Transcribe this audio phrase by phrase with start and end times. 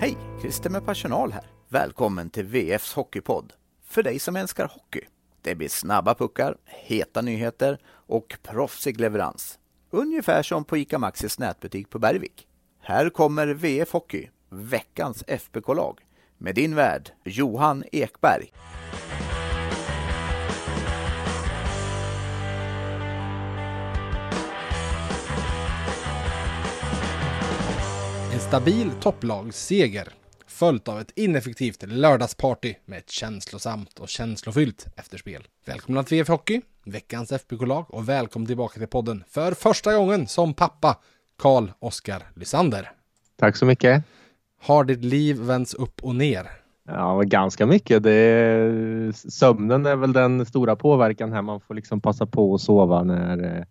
[0.00, 0.16] Hej!
[0.40, 1.44] Christer med personal här.
[1.68, 3.52] Välkommen till VFs Hockeypodd.
[3.84, 5.00] För dig som älskar hockey.
[5.42, 9.58] Det blir snabba puckar, heta nyheter och proffsig leverans.
[9.90, 12.46] Ungefär som på ICA Maxis nätbutik på Bergvik.
[12.80, 16.00] Här kommer VF Hockey, veckans FBK-lag,
[16.38, 18.52] med din värd Johan Ekberg.
[28.40, 30.08] En stabil topplagsseger
[30.46, 35.42] följt av ett ineffektivt lördagsparty med ett känslosamt och känslofyllt efterspel.
[35.66, 40.54] Välkomna till VF Hockey, veckans FBK-lag och välkommen tillbaka till podden för första gången som
[40.54, 40.98] pappa,
[41.38, 42.90] Karl Oskar Lysander.
[43.36, 44.04] Tack så mycket.
[44.60, 46.50] Har ditt liv vänts upp och ner?
[46.88, 48.02] Ja, ganska mycket.
[48.02, 51.42] Det är, sömnen är väl den stora påverkan här.
[51.42, 53.66] Man får liksom passa på att sova när,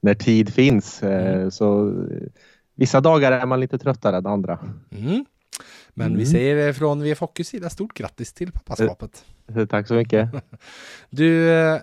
[0.00, 1.02] när tid finns.
[1.02, 1.50] Mm.
[1.50, 1.94] Så
[2.80, 4.58] vissa dagar är man lite tröttare än andra.
[4.90, 5.24] Mm.
[5.90, 6.18] Men mm.
[6.18, 9.24] vi säger från VF Hockeys sida stort grattis till pappaskapet.
[9.56, 10.30] Eh, tack så mycket.
[11.10, 11.80] Du, eh,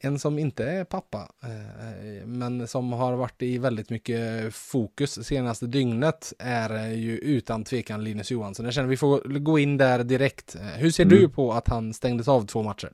[0.00, 5.66] en som inte är pappa, eh, men som har varit i väldigt mycket fokus senaste
[5.66, 8.64] dygnet är ju utan tvekan Linus Johansson.
[8.64, 10.56] Jag känner vi får gå in där direkt.
[10.76, 11.18] Hur ser mm.
[11.18, 12.92] du på att han stängdes av två matcher?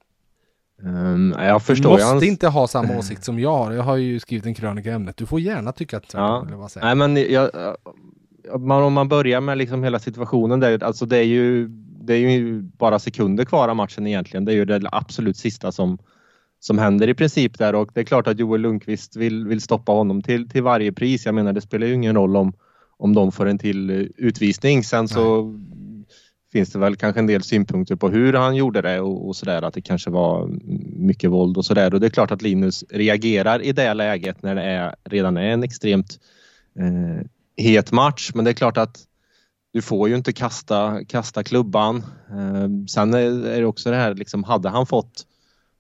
[0.82, 1.88] Um, jag förstår.
[1.88, 2.24] Du måste hans...
[2.24, 3.72] inte ha samma åsikt som jag har.
[3.72, 5.16] Jag har ju skrivit en krönika i ämnet.
[5.16, 6.46] Du får gärna tycka att ja.
[6.82, 7.50] Nej, men jag,
[8.50, 11.68] om man börjar med liksom hela situationen där, alltså det är ju
[12.06, 14.44] det är ju bara sekunder kvar av matchen egentligen.
[14.44, 15.98] Det är ju det absolut sista som,
[16.60, 19.92] som händer i princip där och det är klart att Joel Lundqvist vill, vill stoppa
[19.92, 21.26] honom till, till varje pris.
[21.26, 22.52] Jag menar det spelar ju ingen roll om,
[22.96, 24.84] om de får en till utvisning.
[24.84, 25.83] Sen så Nej
[26.54, 29.62] finns det väl kanske en del synpunkter på hur han gjorde det och, och sådär
[29.62, 30.48] att det kanske var
[30.96, 34.54] mycket våld och sådär och det är klart att Linus reagerar i det läget när
[34.54, 36.20] det är, redan är en extremt
[36.78, 38.30] eh, het match.
[38.34, 38.98] Men det är klart att
[39.72, 41.96] du får ju inte kasta, kasta klubban.
[42.30, 45.26] Eh, sen är det också det här, liksom, hade han fått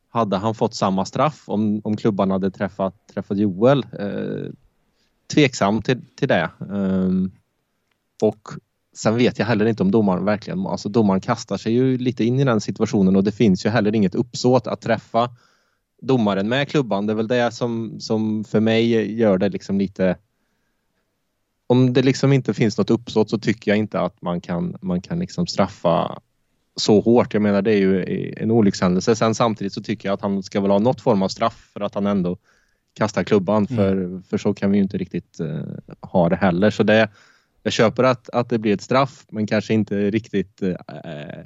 [0.08, 3.86] hade han fått samma straff om, om klubban hade träffat, träffat Joel?
[3.98, 4.50] Eh,
[5.34, 6.50] tveksam till, till det.
[6.60, 7.10] Eh,
[8.22, 8.48] och
[8.94, 12.40] sen vet jag heller inte om domaren verkligen, alltså domaren kastar sig ju lite in
[12.40, 15.30] i den situationen och det finns ju heller inget uppsåt att träffa
[16.02, 17.06] domaren med klubban.
[17.06, 20.16] Det är väl det som, som för mig gör det liksom lite
[21.66, 25.02] om det liksom inte finns något uppsåt så tycker jag inte att man kan, man
[25.02, 26.18] kan liksom straffa
[26.76, 27.34] så hårt.
[27.34, 29.16] Jag menar det är ju en olyckshändelse.
[29.16, 31.80] Sen samtidigt så tycker jag att han ska väl ha något form av straff för
[31.80, 32.36] att han ändå
[32.94, 33.66] kastar klubban.
[33.70, 33.76] Mm.
[33.76, 35.62] För, för så kan vi ju inte riktigt uh,
[36.00, 36.70] ha det heller.
[36.70, 37.08] Så det,
[37.64, 40.70] jag köper att, att det blir ett straff men kanske inte riktigt eh,
[41.04, 41.44] eh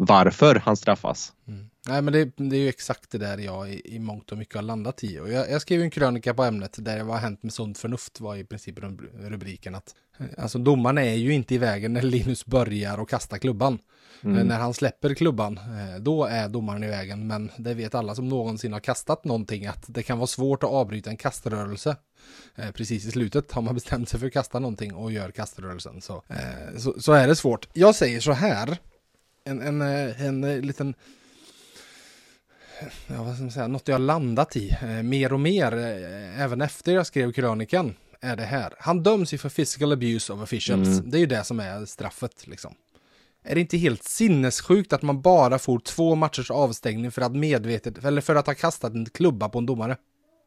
[0.00, 1.32] varför han straffas.
[1.48, 1.70] Mm.
[1.88, 4.54] Nej men det, det, är ju exakt det där jag i, i mångt och mycket
[4.54, 5.18] har landat i.
[5.18, 8.20] Och jag, jag skrev en krönika på ämnet där vad har hänt med sunt förnuft
[8.20, 8.78] var i princip
[9.18, 9.94] rubriken att
[10.38, 13.78] alltså domaren är ju inte i vägen när Linus börjar och kasta klubban.
[14.22, 14.46] Mm.
[14.46, 17.26] När han släpper klubban, eh, då är domaren i vägen.
[17.26, 20.70] Men det vet alla som någonsin har kastat någonting att det kan vara svårt att
[20.70, 21.96] avbryta en kaströrelse.
[22.56, 26.00] Eh, precis i slutet har man bestämt sig för att kasta någonting och gör kaströrelsen.
[26.00, 27.68] Så, eh, så, så är det svårt.
[27.72, 28.78] Jag säger så här,
[29.44, 30.94] en, en, en liten
[33.06, 36.42] ja, vad ska man säga, något jag har landat i eh, mer och mer, eh,
[36.42, 38.74] även efter jag skrev krönikan, är det här.
[38.78, 40.88] Han döms ju för physical abuse of officials.
[40.88, 41.10] Mm.
[41.10, 42.74] Det är ju det som är straffet liksom.
[43.44, 48.04] Är det inte helt sinnessjukt att man bara får två matchers avstängning för att medvetet,
[48.04, 49.96] eller för att ha kastat en klubba på en domare?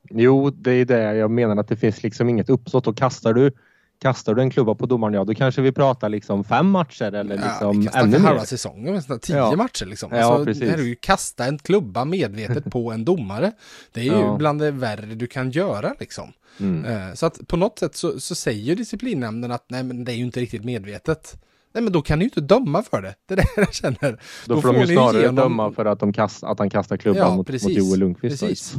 [0.10, 3.52] Jo, det är det jag menar att det finns liksom inget uppsåt och kastar du
[4.02, 7.36] Kastar du en klubba på domaren, ja då kanske vi pratar liksom fem matcher eller
[7.36, 8.28] liksom ja, ännu mer.
[8.28, 9.56] halva säsongen, tio ja.
[9.56, 10.12] matcher liksom.
[10.12, 10.64] Alltså, ja, precis.
[10.64, 13.52] Det är ju kasta en klubba medvetet på en domare.
[13.92, 14.36] Det är ju ja.
[14.38, 16.34] bland det värre du kan göra liksom.
[16.60, 16.86] Mm.
[16.86, 20.16] Eh, så att på något sätt så, så säger disciplinnämnden att nej men det är
[20.16, 21.42] ju inte riktigt medvetet.
[21.74, 23.16] Nej men då kan ni ju inte döma för det.
[23.28, 24.12] Det är det jag känner.
[24.46, 25.36] Då, då får de ju snarare igenom...
[25.36, 28.42] döma för att, de kast, att han kastar klubban ja, mot, mot Joel Lundqvist.
[28.42, 28.76] Precis.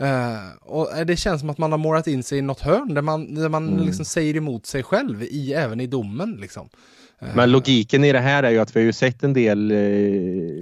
[0.00, 0.06] uh,
[0.62, 3.34] och det känns som att man har målat in sig i något hörn där man,
[3.34, 3.86] där man mm.
[3.86, 6.38] liksom säger emot sig själv, i, även i domen.
[6.40, 6.68] Liksom.
[7.34, 9.78] Men logiken i det här är ju att vi har ju sett en del eh,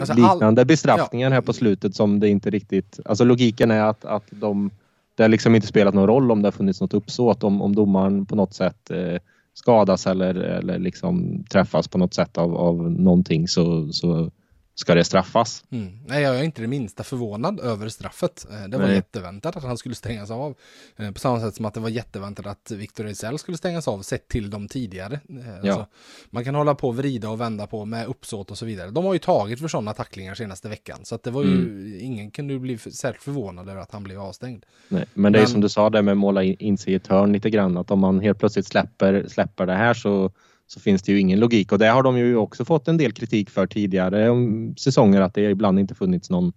[0.01, 0.67] alltså liknande all...
[0.67, 1.35] bestraffningar ja.
[1.35, 3.01] här på slutet som det inte riktigt...
[3.05, 4.71] Alltså logiken är att, att de...
[5.17, 7.75] Det har liksom inte spelat någon roll om det har funnits något uppsåt, om, om
[7.75, 9.19] domaren på något sätt eh,
[9.55, 14.31] skadas eller, eller liksom träffas på något sätt av, av någonting så, så
[14.75, 15.65] ska det straffas.
[15.71, 15.99] Mm.
[16.06, 18.47] Nej, jag är inte det minsta förvånad över straffet.
[18.50, 18.94] Eh, det var Nej.
[18.94, 20.55] jätteväntat att han skulle stängas av.
[20.97, 24.03] Eh, på samma sätt som att det var jätteväntat att Victor Ejdsell skulle stängas av
[24.03, 25.15] sett till dem tidigare.
[25.29, 25.73] Eh, ja.
[25.73, 25.87] Alltså,
[26.31, 28.91] man kan hålla på och vrida och vända på med uppsåt och så vidare.
[28.91, 30.99] De har ju tagit för sådana tacklingar senaste veckan.
[31.03, 31.99] Så att det var ju, mm.
[32.00, 34.65] ingen kunde ju bli särskilt förvånad över att han blev avstängd.
[34.88, 35.50] Nej, men det är men...
[35.50, 37.77] som du sa där med att måla in sig i ett hörn lite grann.
[37.77, 40.32] Att om man helt plötsligt släpper, släpper det här så
[40.67, 43.13] så finns det ju ingen logik och det har de ju också fått en del
[43.13, 46.53] kritik för tidigare om säsonger att det ibland inte funnits någon,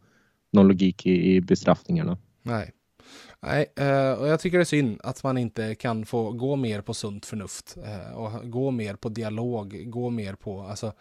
[0.51, 2.18] någon logik i, i bestraffningarna.
[2.44, 2.71] Nej.
[3.39, 6.81] Nej, eh, och jag tycker det är synd att man inte kan få gå mer
[6.81, 10.94] på sunt förnuft eh, och gå mer på dialog, gå mer på, alltså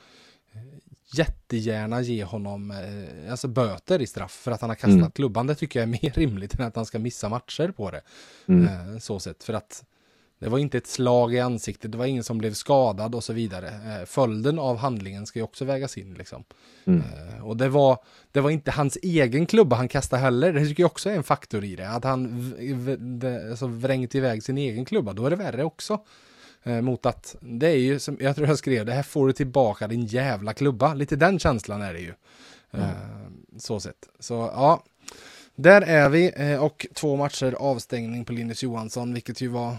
[1.15, 5.11] jättegärna ge honom eh, alltså böter i straff för att han har kastat mm.
[5.11, 5.47] klubban.
[5.47, 8.03] Det tycker jag är mer rimligt än att han ska missa matcher på det.
[8.47, 8.65] Mm.
[8.65, 9.85] Eh, så sett, för att
[10.39, 13.33] det var inte ett slag i ansiktet, det var ingen som blev skadad och så
[13.33, 13.69] vidare.
[13.69, 16.45] Eh, följden av handlingen ska ju också vägas in liksom.
[16.85, 17.01] Mm.
[17.01, 17.99] Eh, och det var,
[18.33, 21.23] det var inte hans egen klubba han kastade heller, det tycker jag också är en
[21.23, 21.89] faktor i det.
[21.89, 22.55] Att han
[23.51, 26.01] alltså, vrängt iväg sin egen klubba, då är det värre också.
[26.63, 29.33] Eh, mot att det är ju som jag tror jag skrev, det här får du
[29.33, 30.95] tillbaka din jävla klubba.
[30.95, 32.15] Lite den känslan är det ju.
[32.73, 32.89] Mm.
[33.59, 34.09] så sett.
[34.19, 34.83] Så ja,
[35.55, 39.77] där är vi och två matcher avstängning på Linus Johansson, vilket ju var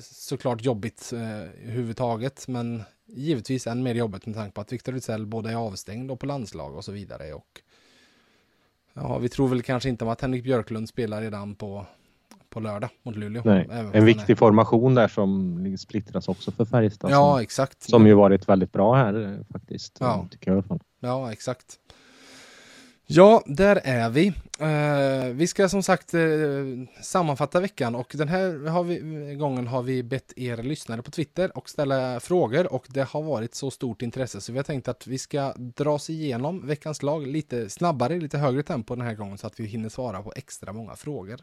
[0.00, 5.26] såklart jobbigt eh, överhuvudtaget, men givetvis än mer jobbigt med tanke på att Viktor Witzell
[5.26, 7.32] både är avstängd och på landslag och så vidare.
[7.32, 7.62] Och
[8.94, 11.86] ja, vi tror väl kanske inte om att Henrik Björklund spelar redan på
[12.52, 13.42] på lördag mot Luleå.
[13.92, 17.10] En viktig formation där som splittras också för Färjestad.
[17.10, 17.82] Ja, som, exakt.
[17.82, 19.96] Som ju varit väldigt bra här eh, faktiskt.
[20.00, 20.80] Ja, tycker jag i alla fall.
[21.00, 21.78] ja exakt.
[23.06, 24.32] Ja, där är vi.
[24.60, 29.82] Uh, vi ska som sagt uh, sammanfatta veckan och den här har vi, gången har
[29.82, 34.02] vi bett er lyssnare på Twitter och ställa frågor och det har varit så stort
[34.02, 38.20] intresse så vi har tänkt att vi ska dra oss igenom veckans lag lite snabbare,
[38.20, 41.38] lite högre tempo den här gången så att vi hinner svara på extra många frågor.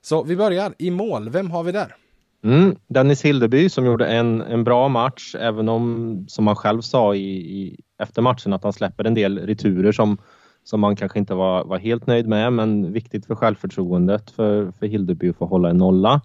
[0.00, 1.30] Så vi börjar i mål.
[1.30, 1.96] Vem har vi där?
[2.44, 7.14] Mm, Dennis Hildeby som gjorde en, en bra match även om, som han själv sa
[7.14, 10.18] i, i efter matchen, att han släpper en del returer som
[10.64, 14.86] som man kanske inte var, var helt nöjd med, men viktigt för självförtroendet för, för
[14.86, 16.20] Hildeby att få hålla en nolla.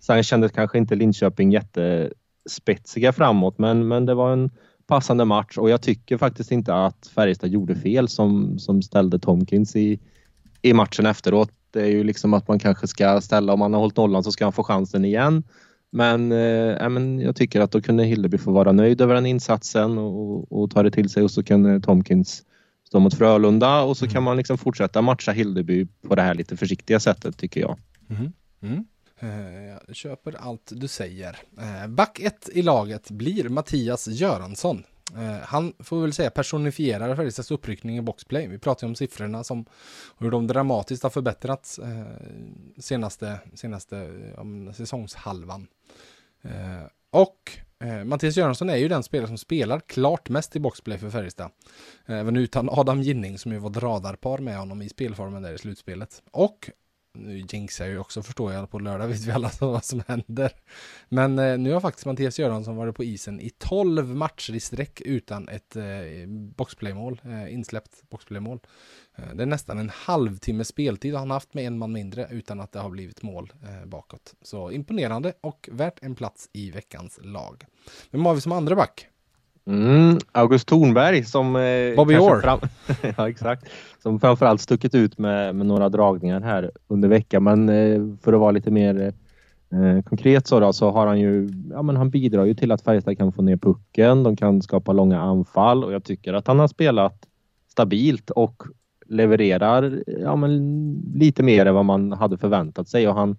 [0.00, 4.50] Sen kändes kanske inte Linköping jättespetsiga framåt, men, men det var en
[4.86, 9.76] passande match och jag tycker faktiskt inte att Färjestad gjorde fel som, som ställde Tomkins
[9.76, 10.00] i,
[10.62, 11.50] i matchen efteråt.
[11.70, 14.32] Det är ju liksom att man kanske ska ställa, om man har hållit nollan så
[14.32, 15.42] ska han få chansen igen.
[15.90, 19.98] Men, eh, men jag tycker att då kunde Hildeby få vara nöjd över den insatsen
[19.98, 22.42] och, och ta det till sig och så kunde Tomkins
[22.88, 24.24] stå mot Frölunda och så kan mm.
[24.24, 27.78] man liksom fortsätta matcha Hildeby på det här lite försiktiga sättet tycker jag.
[28.10, 28.32] Mm.
[28.62, 28.84] Mm.
[29.22, 31.38] Uh, jag köper allt du säger.
[31.58, 34.84] Uh, back 1 i laget blir Mattias Göransson.
[35.16, 38.48] Uh, han får väl säga personifierar Färjestads uppryckning i boxplay.
[38.48, 39.66] Vi pratar ju om siffrorna som
[40.18, 41.80] hur de dramatiskt har förbättrats
[42.78, 44.10] senaste, senaste
[44.76, 45.66] säsongshalvan.
[47.10, 51.10] och Eh, Mattias Göransson är ju den spelare som spelar klart mest i boxplay för
[51.10, 51.50] Färjestad.
[52.06, 55.52] Eh, Även utan Adam Ginning som ju var ett radarpar med honom i spelformen där
[55.52, 56.22] i slutspelet.
[56.30, 56.70] Och
[57.18, 60.52] nu jinxar jag ju också förstår jag, på lördag vet vi alla vad som händer.
[61.08, 65.00] Men eh, nu har faktiskt Mattias Göransson varit på isen i 12 matcher i sträck
[65.00, 65.84] utan ett eh,
[66.28, 68.60] boxplaymål, eh, insläppt boxplaymål.
[69.16, 72.60] Eh, det är nästan en halvtimme speltid han har haft med en man mindre utan
[72.60, 74.34] att det har blivit mål eh, bakåt.
[74.42, 77.64] Så imponerande och värt en plats i veckans lag.
[78.10, 79.08] Vem har vi som andra back?
[79.68, 81.56] Mm, August Thornberg som...
[81.56, 82.40] Eh, Bobby Orr.
[82.40, 82.60] Fram...
[83.16, 83.68] ja, exakt.
[84.02, 87.44] Som framförallt stuckit ut med, med några dragningar här under veckan.
[87.44, 89.12] Men eh, för att vara lite mer
[89.72, 91.48] eh, konkret så, då, så har han ju...
[91.70, 94.22] Ja, men han bidrar ju till att Färjestad kan få ner pucken.
[94.22, 97.26] De kan skapa långa anfall och jag tycker att han har spelat
[97.68, 98.62] stabilt och
[99.06, 103.36] levererar ja, men lite mer än vad man hade förväntat sig och han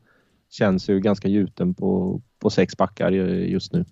[0.50, 3.86] känns ju ganska gjuten på, på sex backar just nu.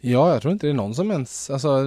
[0.00, 1.84] Ja, jag tror inte det är någon som ens, alltså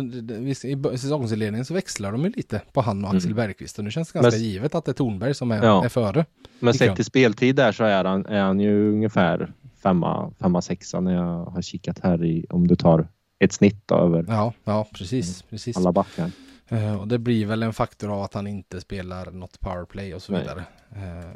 [0.64, 3.36] i säsongsinledningen så växlar de ju lite på han och Axel mm.
[3.36, 5.86] Bergqvist och nu känns det ganska men, givet att det är Tornberg som är, ja.
[5.86, 6.26] är före.
[6.60, 11.00] Men sett till speltid där så är han, är han ju ungefär femma, femma, sexa
[11.00, 13.08] när jag har kikat här i, om du tar
[13.40, 15.78] ett snitt då, över ja, ja, precis, precis.
[15.78, 16.32] alla backar.
[16.72, 20.22] Uh, och det blir väl en faktor av att han inte spelar något powerplay och
[20.22, 20.64] så vidare.
[20.96, 21.30] Uh,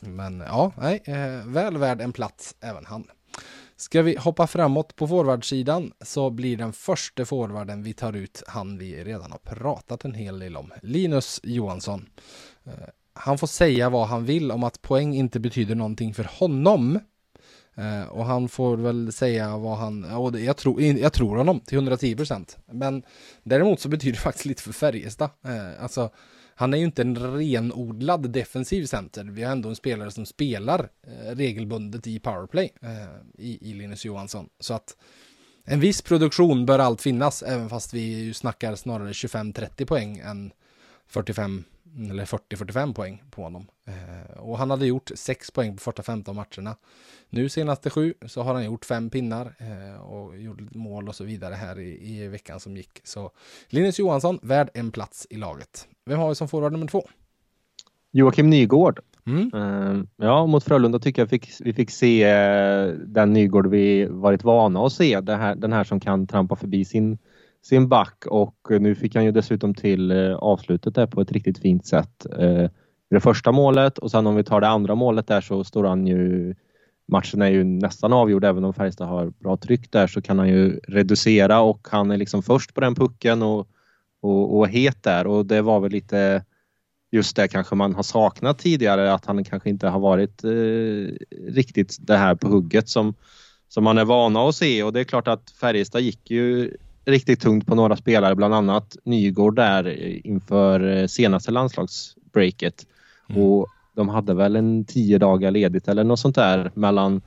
[0.00, 3.04] men ja, nej, uh, väl värd en plats även han.
[3.76, 8.78] Ska vi hoppa framåt på forwardsidan så blir den första forwarden vi tar ut han
[8.78, 10.72] vi redan har pratat en hel del om.
[10.82, 12.08] Linus Johansson.
[12.64, 12.72] Eh,
[13.12, 17.00] han får säga vad han vill om att poäng inte betyder någonting för honom.
[17.74, 21.78] Eh, och han får väl säga vad han, och jag, tror, jag tror honom till
[21.78, 22.56] 110%.
[22.66, 23.02] Men
[23.42, 25.30] däremot så betyder det faktiskt lite för Färjestad.
[25.44, 26.10] Eh, alltså,
[26.58, 29.24] han är ju inte en renodlad defensiv center.
[29.24, 32.90] Vi har ändå en spelare som spelar eh, regelbundet i powerplay eh,
[33.38, 34.48] i, i Linus Johansson.
[34.60, 34.96] Så att
[35.64, 40.52] en viss produktion bör allt finnas, även fast vi ju snackar snarare 25-30 poäng än
[41.06, 41.64] 45
[42.10, 43.66] eller 40-45 poäng på honom.
[43.86, 46.76] Eh, och han hade gjort 6 poäng på första 15 matcherna.
[47.30, 51.24] Nu senaste sju så har han gjort fem pinnar eh, och gjort mål och så
[51.24, 53.00] vidare här i, i veckan som gick.
[53.04, 53.30] Så
[53.68, 55.88] Linus Johansson, värd en plats i laget.
[56.04, 57.08] Vem har vi som forward nummer två?
[58.10, 59.00] Joakim Nygård.
[59.26, 59.50] Mm.
[59.54, 62.26] Eh, ja, mot Frölunda tycker jag fick, vi fick se
[63.06, 65.20] den Nygård vi varit vana att se.
[65.20, 67.18] Det här, den här som kan trampa förbi sin,
[67.68, 71.58] sin back och nu fick han ju dessutom till eh, avslutet där på ett riktigt
[71.58, 72.26] fint sätt.
[72.38, 72.70] Eh,
[73.10, 73.98] det första målet.
[73.98, 76.54] Och sen om vi tar det andra målet där så står han ju
[77.08, 78.44] Matchen är ju nästan avgjord.
[78.44, 82.16] Även om Färjestad har bra tryck där så kan han ju reducera och han är
[82.16, 83.68] liksom först på den pucken och,
[84.22, 85.26] och, och het där.
[85.26, 86.44] Och det var väl lite
[87.10, 91.14] just det kanske man har saknat tidigare att han kanske inte har varit eh,
[91.48, 93.14] riktigt det här på hugget som,
[93.68, 94.82] som man är vana att se.
[94.82, 98.96] Och det är klart att Färjestad gick ju riktigt tungt på några spelare, bland annat
[99.04, 99.88] Nygård där
[100.26, 102.86] inför eh, senaste landslagsbreaket.
[103.28, 103.42] Mm.
[103.42, 107.22] Och de hade väl en tio dagar ledigt eller något sånt där mellan,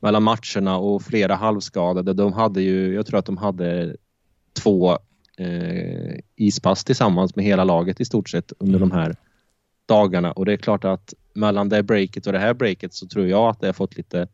[0.00, 2.12] mellan matcherna och flera halvskadade.
[2.12, 3.96] De hade ju, jag tror att de hade
[4.62, 4.98] två
[5.36, 8.88] eh, ispass tillsammans med hela laget i stort sett under mm.
[8.88, 9.16] de här
[9.86, 13.26] dagarna och det är klart att mellan det breaket och det här breaket så tror
[13.26, 14.28] jag att det har fått lite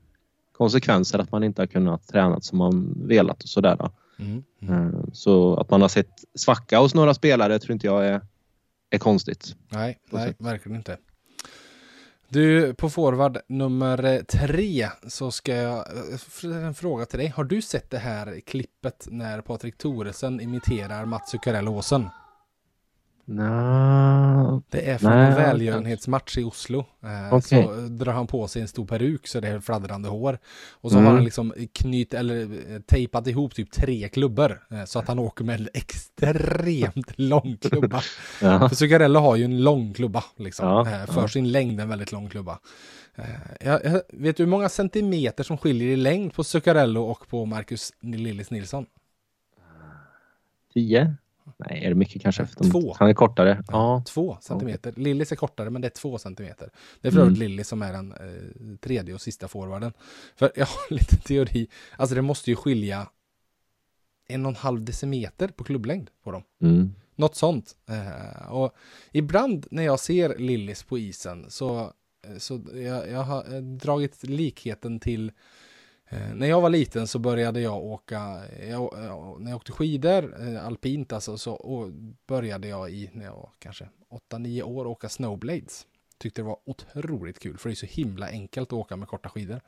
[0.52, 3.90] konsekvenser att man inte har kunnat träna som man velat och sådär.
[4.20, 4.44] Mm.
[4.62, 5.10] Mm.
[5.12, 8.20] Så att man har sett svacka hos några spelare tror inte jag är,
[8.90, 9.56] är konstigt.
[9.68, 10.98] Nej, nej verkligen inte.
[12.28, 15.84] Du, på forward nummer tre så ska jag
[16.42, 17.28] en fråga till dig.
[17.28, 22.08] Har du sett det här klippet när Patrik Thoresen imiterar Mats Zuccarello-Åsen?
[23.30, 24.62] No.
[24.70, 26.86] Det är från en välgörenhetsmatch i Oslo.
[27.02, 27.62] Eh, okay.
[27.62, 30.38] Så drar han på sig en stor peruk så det är fladdrande hår.
[30.70, 31.06] Och så mm.
[31.06, 34.60] har han liksom knyt eller eh, tejpat ihop typ tre klubbor.
[34.70, 38.02] Eh, så att han åker med en extremt lång klubba.
[38.42, 38.68] ja.
[38.68, 40.68] För Zuccarello har ju en lång klubba liksom.
[40.68, 41.06] Ja.
[41.06, 41.28] För ja.
[41.28, 42.58] sin längd en väldigt lång klubba.
[43.60, 47.44] Jag, jag vet du hur många centimeter som skiljer i längd på Zuccarello och på
[47.44, 48.86] Marcus Lillis Nilsson?
[50.74, 51.16] Tio?
[51.56, 52.46] Nej, är det mycket kanske?
[52.46, 52.96] Två.
[52.98, 53.64] Han är kortare.
[53.68, 54.02] Ja.
[54.06, 54.90] Två centimeter.
[54.90, 55.04] Okay.
[55.04, 56.70] Lillis är kortare, men det är två centimeter.
[57.00, 57.48] Det är för övrigt mm.
[57.48, 59.92] Lillis som är den eh, tredje och sista forwarden.
[60.36, 61.68] För jag har lite teori.
[61.96, 63.08] Alltså det måste ju skilja
[64.28, 66.42] en och en halv decimeter på klubblängd på dem.
[66.62, 66.94] Mm.
[67.16, 67.76] Något sånt.
[67.88, 68.74] Eh, och
[69.12, 71.92] ibland när jag ser Lillis på isen så,
[72.26, 75.32] eh, så jag, jag har eh, dragit likheten till Eh,
[76.10, 78.94] när jag var liten så började jag åka, jag,
[79.40, 81.90] när jag åkte skidor, eh, alpint alltså, så
[82.26, 83.88] började jag i, när jag var kanske
[84.30, 85.86] 8-9 år, åka snowblades.
[86.18, 89.28] Tyckte det var otroligt kul, för det är så himla enkelt att åka med korta
[89.28, 89.60] skidor.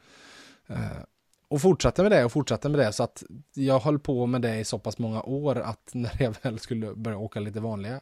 [0.66, 0.88] Mm.
[1.48, 3.22] och fortsatte med det och fortsatte med det, så att
[3.54, 6.94] jag höll på med det i så pass många år att när jag väl skulle
[6.94, 8.00] börja åka lite vanliga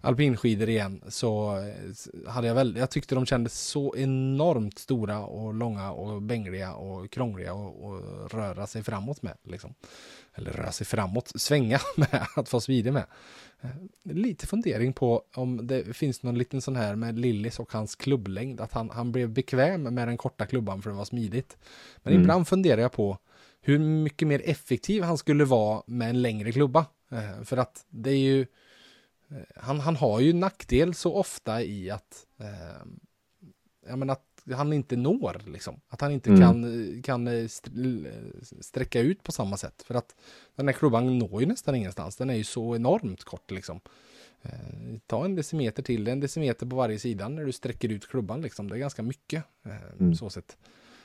[0.00, 5.54] alpinskidor igen så eh, hade jag väl, jag tyckte de kändes så enormt stora och
[5.54, 9.36] långa och bängliga och krångliga och, och röra sig framåt med.
[9.42, 9.74] Liksom.
[10.34, 13.04] Eller röra sig framåt, svänga med, att få svidig med.
[13.60, 13.70] Eh,
[14.02, 18.60] lite fundering på om det finns någon liten sån här med Lillis och hans klubblängd,
[18.60, 21.56] att han, han blev bekväm med den korta klubban för det var smidigt.
[21.96, 22.22] Men mm.
[22.22, 23.18] ibland funderar jag på
[23.62, 26.86] hur mycket mer effektiv han skulle vara med en längre klubba.
[27.10, 28.46] Eh, för att det är ju
[29.56, 32.86] han, han har ju nackdel så ofta i att, eh,
[33.88, 35.80] ja, men att han inte når, liksom.
[35.88, 36.40] Att han inte mm.
[36.40, 37.48] kan, kan eh,
[38.60, 39.82] sträcka ut på samma sätt.
[39.82, 40.14] För att
[40.56, 42.16] den här klubban når ju nästan ingenstans.
[42.16, 43.80] Den är ju så enormt kort, liksom.
[44.42, 44.50] Eh,
[45.06, 48.68] ta en decimeter till, en decimeter på varje sida när du sträcker ut klubban, liksom.
[48.68, 50.14] Det är ganska mycket, eh, mm.
[50.14, 50.56] så sett.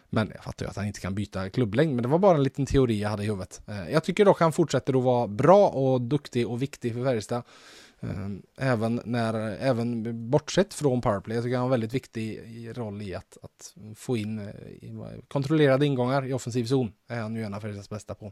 [0.10, 2.44] Men jag fattar ju att han inte kan byta klubblängd, men det var bara en
[2.44, 3.62] liten teori jag hade i huvudet.
[3.68, 7.44] Eh, jag tycker dock han fortsätter att vara bra och duktig och viktig för Färjestad.
[8.10, 12.42] Eh, även, när, även bortsett från powerplay, jag tycker han har en väldigt viktig
[12.78, 16.92] roll i att, att få in eh, kontrollerade ingångar i offensiv zon.
[17.08, 18.32] är han ju en av Färjestads bästa på.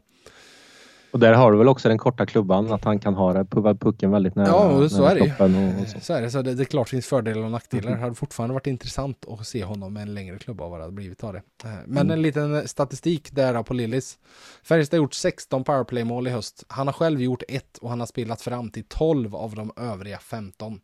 [1.14, 3.44] Och där har du väl också den korta klubban, att han kan ha det,
[3.74, 4.46] pucken väldigt nära.
[4.46, 5.86] Ja, så är det ju.
[5.86, 6.00] Så.
[6.00, 6.12] så.
[6.12, 6.30] är det.
[6.30, 7.86] Så det, det är klart finns fördelar och nackdelar.
[7.86, 7.98] Mm.
[7.98, 10.94] Det hade fortfarande varit intressant att se honom med en längre klubba vad det hade
[10.94, 11.42] blivit av det.
[11.64, 12.10] Eh, men mm.
[12.10, 14.18] en liten statistik där på Lillis.
[14.62, 16.64] Färjestad har gjort 16 powerplay-mål i höst.
[16.68, 20.18] Han har själv gjort ett och han har spelat fram till 12 av de övriga
[20.18, 20.80] 15.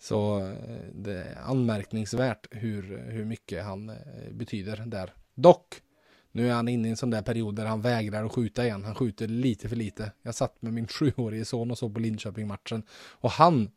[0.00, 0.52] Så eh,
[0.92, 3.96] det är anmärkningsvärt hur, hur mycket han eh,
[4.32, 5.12] betyder där.
[5.34, 5.82] Dock
[6.32, 8.84] nu är han inne i en sån där period där han vägrar att skjuta igen.
[8.84, 10.12] Han skjuter lite för lite.
[10.22, 12.82] Jag satt med min sjuårige son och såg på Linköping-matchen.
[12.90, 13.70] Och han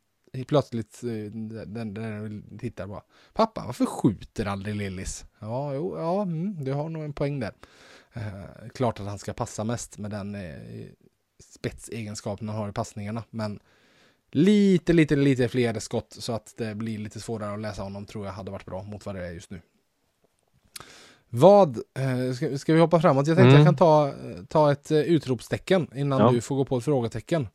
[0.48, 3.01] plötsligt, den där tittar bara.
[3.34, 5.25] Pappa, varför skjuter aldrig Lillis?
[5.39, 7.53] Ja, jo, ja, mm, du har nog en poäng där.
[8.13, 10.88] Eh, klart att han ska passa mest med den eh,
[11.39, 13.24] spetsegenskapen han har i passningarna.
[13.29, 13.60] Men
[14.31, 18.25] lite, lite, lite fler skott så att det blir lite svårare att läsa honom tror
[18.25, 19.62] jag hade varit bra mot vad det är just nu.
[21.33, 23.27] Vad, eh, ska, ska vi hoppa framåt?
[23.27, 23.57] Jag tänkte Mm.
[23.59, 24.13] jag kan ta,
[24.47, 26.31] ta ett eh, utropstecken innan Ja.
[26.31, 27.47] du får gå på ett frågetecken.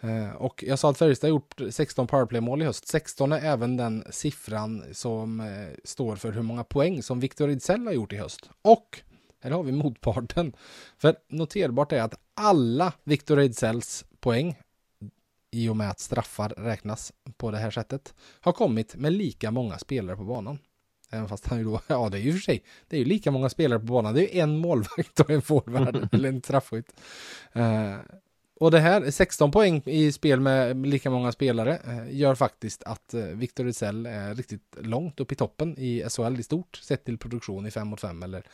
[0.00, 2.88] Eh, och jag sa att Färjestad gjort 16 powerplay-mål i höst.
[2.88, 5.42] 16 är även den siffran som
[5.84, 8.50] står för hur många poäng som Victor Ejdsell har gjort i höst.
[8.62, 9.00] Och
[9.42, 10.52] här har vi motparten.
[10.98, 14.56] För noterbart är att alla Victor Ejdsells poäng
[15.50, 19.78] i och med att straffar räknas på det här sättet har kommit med lika många
[19.78, 20.58] spelare på banan.
[21.10, 23.30] Även fast han ju då, ja det är ju för sig, det är ju lika
[23.30, 24.14] många spelare på banan.
[24.14, 26.92] Det är ju en målvakt och en forward eller en straffskytt.
[27.52, 27.96] Eh,
[28.60, 33.14] och det här, 16 poäng i spel med lika många spelare, eh, gör faktiskt att
[33.14, 37.18] eh, Victor Rizell är riktigt långt upp i toppen i SHL i stort, sett till
[37.18, 38.46] produktion i 5 mot 5 eller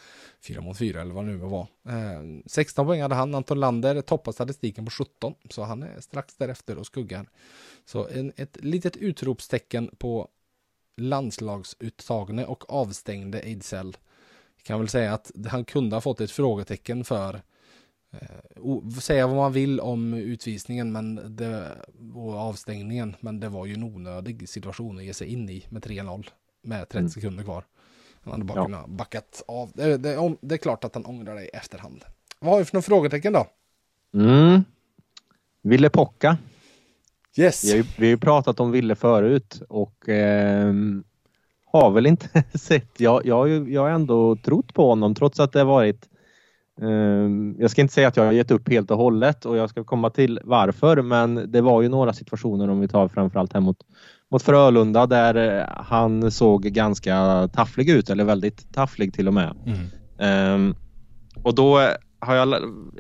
[0.47, 1.67] 4 mot 4 eller vad det nu må vara.
[1.89, 6.35] Eh, 16 poäng hade han, Anton Lander toppar statistiken på 17, så han är strax
[6.37, 7.29] därefter och skuggar.
[7.85, 10.29] Så en, ett litet utropstecken på
[10.97, 13.97] landslagsuttagne och avstängde Ejdsell.
[14.63, 17.43] Kan väl säga att han kunde ha fått ett frågetecken för
[18.13, 21.69] eh, säga vad man vill om utvisningen men det,
[22.15, 25.83] och avstängningen, men det var ju en onödig situation att ge sig in i med
[25.85, 26.27] 3-0
[26.63, 27.11] med 30 Mm.
[27.11, 27.65] sekunder kvar.
[28.25, 28.65] Han hade bara Ja.
[28.65, 29.71] kunnat backat av.
[29.75, 32.05] Det, det, det är klart att han ångrar det i efterhand.
[32.39, 33.47] Vad har vi för några frågetecken då?
[34.15, 34.65] Mm.
[35.63, 36.39] Ville Pocka.
[37.37, 37.65] Yes!
[37.65, 41.05] Vi har, ju, vi har ju pratat om Ville förut och ehm,
[41.73, 43.01] har väl inte sett.
[43.01, 46.09] Jag, jag, jag har ändå trott på honom trots att det har varit
[46.83, 49.71] ehm, jag ska inte säga att jag har gett upp helt och hållet och jag
[49.71, 53.61] ska komma till varför men det var ju några situationer om vi tar framförallt här
[53.61, 53.79] mot,
[54.31, 59.57] mot Frölunda där eh, han såg ganska tafflig ut eller väldigt tafflig till och med.
[59.67, 59.79] Mm.
[60.19, 60.75] Ehm,
[61.43, 61.79] och då
[62.21, 62.49] har jag,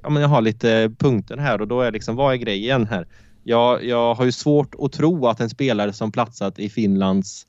[0.02, 3.06] ja, men jag har lite punkter här och då är liksom, vad är grejen här?
[3.44, 7.46] Jag, jag har ju svårt att tro att en spelare som platsat i Finlands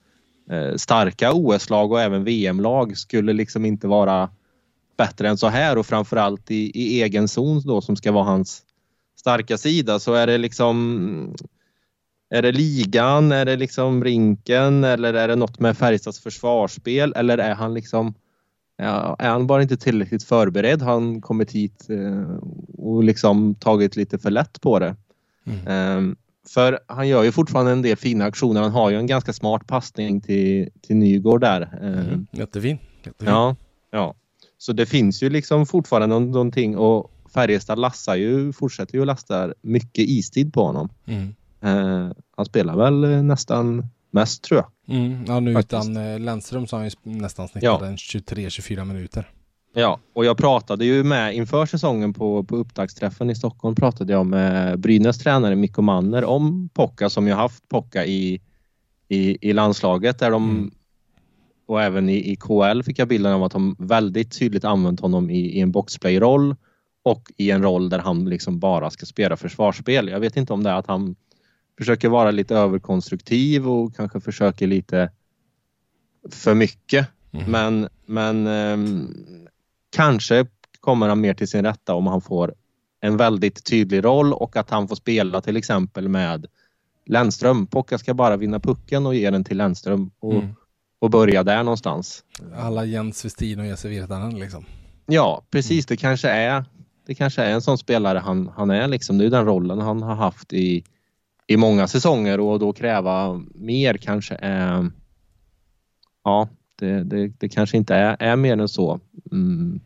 [0.52, 4.30] eh, starka OS-lag och även VM-lag skulle liksom inte vara
[4.98, 8.62] bättre än så här och framförallt i, i egen zon då som ska vara hans
[9.20, 11.36] starka sida så är det liksom
[12.30, 17.38] är det ligan, är det liksom rinken eller är det något med Färjestads försvarsspel eller
[17.38, 18.14] är han liksom
[18.78, 20.82] Ja, är han bara inte tillräckligt förberedd?
[20.82, 22.38] Har han kommit hit eh,
[22.78, 24.96] och liksom tagit lite för lätt på det?
[25.46, 25.68] Mm.
[25.68, 26.16] Ehm,
[26.54, 28.62] för han gör ju fortfarande en del fina aktioner.
[28.62, 31.62] Han har ju en ganska smart passning till, till Nygård där.
[31.82, 32.28] Ehm, Mm.
[32.32, 32.78] Jättefin.
[33.06, 33.34] Jättefin.
[33.34, 33.56] Ja,
[33.92, 34.16] ja.
[34.58, 39.08] Så det finns ju liksom fortfarande nå- någonting och Färjestad lassar ju, fortsätter ju att
[39.08, 40.90] lasta mycket istid på honom.
[41.06, 41.36] Mm.
[41.62, 44.96] Ehm, han spelar väl eh, nästan mest tror jag.
[44.98, 45.26] Mm.
[45.28, 45.84] Ja, nu Faktiskt.
[45.90, 47.86] utan eh, Lennström så har han ju nästan snittat Ja.
[47.88, 49.30] en 23-24 minuter.
[49.76, 54.26] Ja, och jag pratade ju med inför säsongen på, på upptaktsträffen i Stockholm pratade jag
[54.26, 58.42] med Brynäs tränare Mikko Manner om Pocka som ju haft Pocka i,
[59.08, 60.72] i, i landslaget där de Mm.
[61.66, 65.30] och även i, i KL fick jag bilden av att de väldigt tydligt använt honom
[65.30, 66.56] i, i en boxplay-roll
[67.04, 70.08] och i en roll där han liksom bara ska spela försvarsspel.
[70.08, 71.16] Jag vet inte om det är att han
[71.78, 75.12] försöker vara lite överkonstruktiv och kanske försöker lite
[76.32, 77.52] för mycket Mm.
[77.52, 79.08] men, men ehm,
[79.94, 80.46] kanske
[80.80, 82.54] kommer han mer till sin rätta om han får
[83.02, 86.46] en väldigt tydlig roll och att han får spela till exempel med
[87.06, 87.68] Lennström.
[87.68, 90.56] Pocka ska bara vinna pucken och ge den till Lennström och, Mm.
[91.00, 92.24] och börja där någonstans.
[92.58, 94.66] Alla Jens Westin och Jesse Virtanen liksom.
[95.06, 95.86] Ja, precis.
[95.86, 96.66] Det kanske är,
[97.08, 98.88] det kanske är en sån spelare han, han är.
[98.88, 99.18] Liksom.
[99.18, 100.84] Det är den rollen han har haft i,
[101.48, 104.92] i många säsonger och då kräva mer kanske är...
[106.24, 106.50] Ja,
[106.84, 109.00] det, det, det kanske inte är, är mer än så.
[109.32, 109.80] Mm.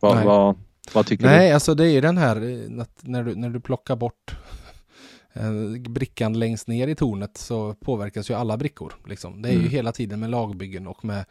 [0.00, 0.26] Vad, Nej.
[0.26, 0.56] vad,
[0.94, 3.96] vad tycker Nej, alltså det är ju den här eh, när du, när du plockar
[3.96, 4.36] bort
[5.32, 5.52] eh,
[5.88, 8.94] brickan längst ner i tornet så påverkas ju alla brickor.
[9.06, 9.42] Liksom.
[9.42, 9.70] Det är ju Mm.
[9.70, 11.24] hela tiden med lagbyggen och med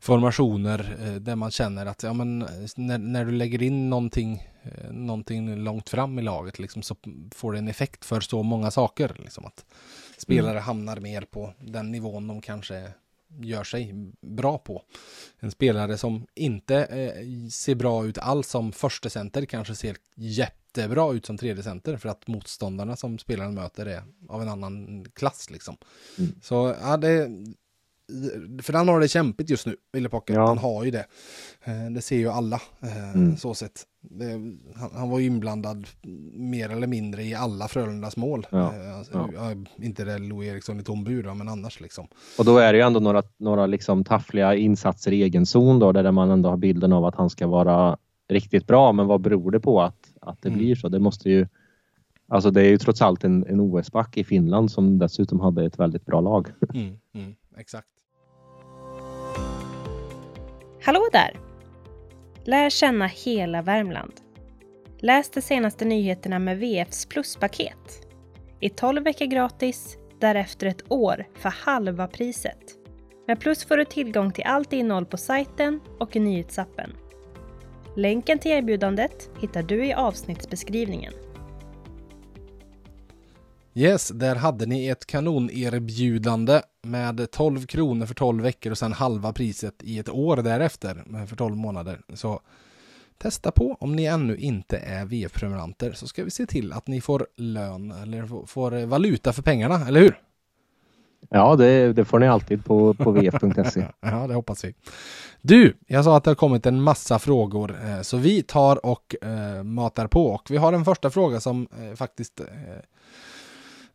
[0.00, 2.38] formationer eh, där man känner att ja, men,
[2.76, 4.48] när, när du lägger in någonting,
[4.90, 6.96] någonting långt fram i laget liksom, så
[7.34, 9.16] får det en effekt för så många saker.
[9.18, 9.64] Liksom, att
[10.18, 12.82] spelare hamnar mer på den nivån de kanske
[13.40, 14.82] gör sig bra på.
[15.40, 21.12] En spelare som inte eh, ser bra ut alls som första center kanske ser jättebra
[21.12, 25.50] ut som tredje center för att motståndarna som spelaren möter är av en annan klass
[25.50, 25.76] liksom.
[26.18, 26.30] Mm.
[26.42, 27.30] Så ja, det
[28.62, 30.32] för han har det kämpigt just nu, Wille Pocke.
[30.32, 30.46] Ja.
[30.46, 31.06] Han har ju det.
[31.64, 33.36] Eh, Det ser ju alla, eh, Mm.
[33.36, 33.86] så sett.
[34.10, 34.32] Det,
[34.74, 35.86] han, han var ju inblandad
[36.34, 38.46] mer eller mindre i alla Frölundas mål.
[38.50, 39.28] Ja, Eh, alltså, ja.
[39.34, 42.06] ja, inte det Louis Eriksson i tom bur, då, men annars liksom.
[42.38, 45.92] Och då är det ju ändå några, några liksom taffliga insatser i egen zon då,
[45.92, 47.96] där man ändå har bilden av att han ska vara
[48.28, 48.92] riktigt bra.
[48.92, 50.58] Men vad beror det på att, att det Mm.
[50.58, 50.88] blir så?
[50.88, 51.46] Det måste ju
[52.30, 55.78] Alltså det är ju trots allt en, en OS-back i Finland som dessutom hade ett
[55.78, 56.48] väldigt bra lag.
[56.74, 57.88] Mm, mm, exakt.
[60.82, 61.47] Hallå där!
[62.48, 64.12] Lär känna hela Värmland.
[64.98, 68.06] Läs de senaste nyheterna med VFs pluspaket.
[68.60, 72.58] I 12 veckor gratis, därefter ett år för halva priset.
[73.26, 76.92] Med Plus får du tillgång till allt innehåll på sajten och i nyhetsappen.
[77.96, 81.12] Länken till erbjudandet hittar du i avsnittsbeskrivningen.
[83.74, 89.32] Yes, där hade ni ett kanonerbjudande med 12 kronor för 12 veckor och sen halva
[89.32, 92.00] priset i ett år därefter för 12 månader.
[92.14, 92.40] Så
[93.18, 97.00] testa på om ni ännu inte är VF-prenumeranter så ska vi se till att ni
[97.00, 100.20] får lön eller får valuta för pengarna, eller hur?
[101.30, 103.86] Ja, det, det får ni alltid på, på vf.se.
[104.00, 104.74] ja, det hoppas vi.
[105.40, 109.14] Du, jag sa att det har kommit en massa frågor, eh, så vi tar och
[109.22, 110.26] eh, matar på.
[110.26, 112.40] Och vi har en första fråga som eh, faktiskt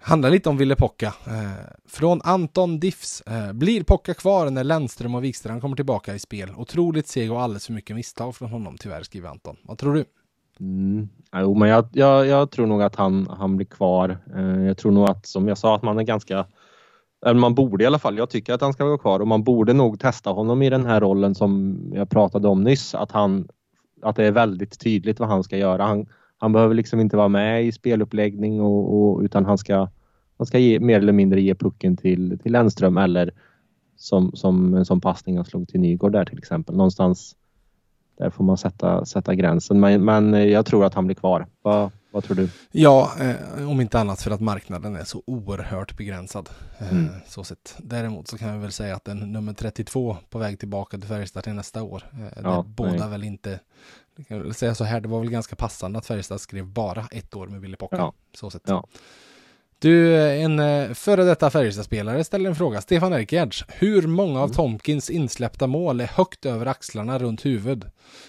[0.03, 1.13] handlar lite om Ville Pocka.
[1.27, 3.21] Eh, från Anton Diffs.
[3.21, 6.49] Eh, blir Pocka kvar när Lennström och Wikstrand kommer tillbaka i spel?
[6.57, 9.55] Otroligt seg och alldeles för mycket misstag från honom tyvärr, skriver Anton.
[9.63, 10.05] Vad tror du?
[10.59, 11.09] Mm.
[11.35, 14.17] Jo, men jag, jag, jag, tror nog att han, han blir kvar.
[14.35, 16.45] Eh, jag tror nog att, som jag sa, att man är ganska
[17.35, 19.73] man borde i alla fall, jag tycker att han ska vara kvar och man borde
[19.73, 22.95] nog testa honom i den här rollen som jag pratade om nyss.
[22.95, 23.47] Att, han,
[24.01, 25.83] att det är väldigt tydligt vad han ska göra.
[25.83, 26.07] Han,
[26.43, 29.89] han behöver liksom inte vara med i speluppläggning och, och, utan han ska,
[30.37, 33.31] han ska ge, mer eller mindre ge pucken till, till Lennström eller
[33.95, 36.75] som, som en sån passning han slog till Nygård där till exempel.
[36.75, 37.35] Någonstans
[38.17, 39.79] där får man sätta, sätta gränsen.
[39.79, 41.47] Men, men jag tror att han blir kvar.
[41.61, 42.49] Vad, vad tror du?
[42.71, 46.49] Ja, eh, om inte annat för att marknaden är så oerhört begränsad.
[46.79, 47.09] Eh, mm.
[47.27, 47.75] så sett.
[47.77, 51.43] Däremot så kan vi väl säga att en nummer 32 på väg tillbaka till Färjestad
[51.43, 52.03] till nästa år.
[52.13, 53.59] Eh, ja, båda väl inte,
[54.15, 57.35] jag kan säga så här, det var väl ganska passande att Färjestad skrev bara ett
[57.35, 57.95] år med Ville Pocka.
[57.95, 58.13] Ja.
[58.33, 58.61] Så sett.
[58.65, 58.87] Ja.
[59.83, 62.81] Du, en eh, före detta Färjestadspelare ställer en fråga.
[62.81, 63.65] Stefan Erkgärds.
[63.67, 64.55] Hur många av mm.
[64.55, 67.85] Tomkins insläppta mål är högt över axlarna runt huvud?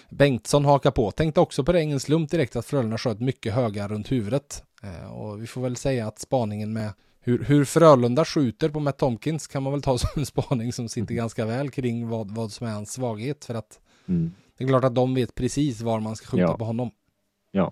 [0.09, 1.11] Bengtsson hakar på.
[1.11, 4.63] Tänkte också på det ingen slump direkt att Frölunda sköt mycket höga runt huvudet.
[4.83, 8.97] Eh, och vi får väl säga att spaningen med hur, hur Frölunda skjuter på Matt
[8.97, 12.51] Tomkins kan man väl ta som en spaning som sitter ganska väl kring vad, vad
[12.51, 13.45] som är hans svaghet.
[13.45, 14.31] För att mm.
[14.57, 16.57] Det är klart att de vet precis var man ska skjuta ja.
[16.57, 16.91] på honom.
[17.51, 17.71] Ja,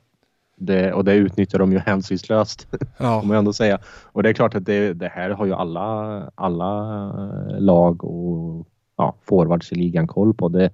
[0.58, 2.68] det, och det utnyttjar de ju hänsynslöst.
[2.98, 3.22] Ja.
[3.24, 3.80] man ändå säga.
[4.04, 7.12] Och det är klart att det, det, här har ju alla, alla
[7.60, 8.68] lag och
[8.98, 10.50] ja, forwards i ligan koll på.
[10.50, 10.70] Det,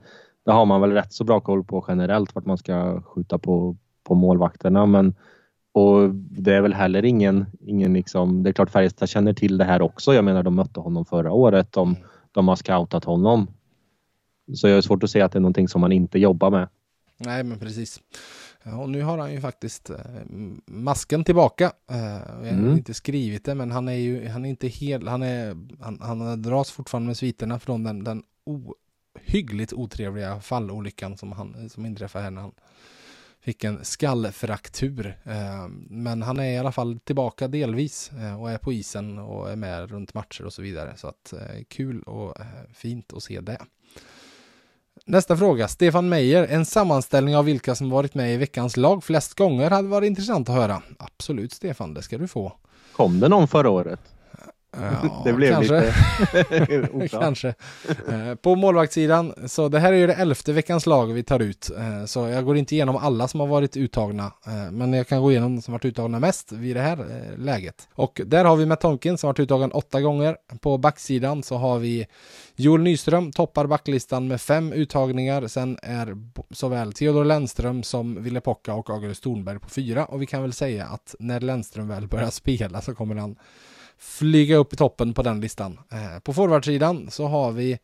[0.46, 3.76] det har man väl rätt så bra koll på generellt vart man ska skjuta på,
[4.04, 4.86] på målvakterna.
[4.86, 5.16] Men,
[5.72, 9.66] och det är väl heller ingen, ingen liksom, det är klart Färjestad känner till det
[9.66, 10.14] här också.
[10.14, 11.72] Jag menar de mötte honom förra året.
[11.72, 11.96] De,
[12.32, 13.48] de har scoutat honom.
[14.56, 16.68] Så jag är svårt att säga att det är någonting som man inte jobbar med.
[17.18, 18.02] Nej, men precis.
[18.64, 19.96] Och nu har han ju faktiskt eh,
[20.66, 21.72] masken tillbaka.
[21.88, 22.74] Jag har mm.
[22.74, 26.42] inte skrivit det, men han är ju han är inte helt, han är, han, han
[26.42, 32.32] dras fortfarande med sviterna från den, den ohyggligt otrevliga fallolyckan som, han, som inträffade här
[32.32, 32.52] när han
[33.42, 35.18] fick en skallfraktur.
[35.24, 39.52] Eh, men han är i alla fall tillbaka delvis eh, och är på isen och
[39.52, 40.94] är med runt matcher och så vidare.
[40.98, 41.34] Så att
[41.68, 42.38] kul och
[42.74, 43.58] fint att se det.
[45.06, 46.48] Nästa fråga, Stefan Meijer.
[46.50, 50.50] En sammanställning av vilka som varit med i veckans lag flest gånger hade varit intressant
[50.50, 50.82] att höra.
[50.98, 52.54] Absolut Stefan, det ska du få.
[52.96, 54.00] Kom det någon förra året?
[54.72, 55.94] Ja, det blev kanske.
[56.92, 57.48] lite Kanske.
[57.88, 61.70] Eh, på målvaktssidan, så det här är ju det elfte veckans lag vi tar ut.
[61.78, 64.32] Eh, så jag går inte igenom alla som har varit uttagna.
[64.48, 67.06] Eh, men jag kan gå igenom de som varit uttagna mest vid det här
[67.38, 67.88] läget.
[67.96, 70.38] Och där har vi Matt Tonkin som varit uttagen åtta gånger.
[70.62, 72.08] På backsidan så har vi
[72.56, 75.48] Joel Nyström toppar backlistan med fem uttagningar.
[75.48, 76.18] Sen är
[76.52, 80.06] såväl Theodor Lennström som Ville Pocka och August Thornberg på fyra.
[80.06, 83.36] Och vi kan väl säga att när Lennström väl börjar spela så kommer han
[84.00, 85.80] flyga upp i toppen på den listan.
[85.92, 87.80] Eh, på forwardsidan så har vi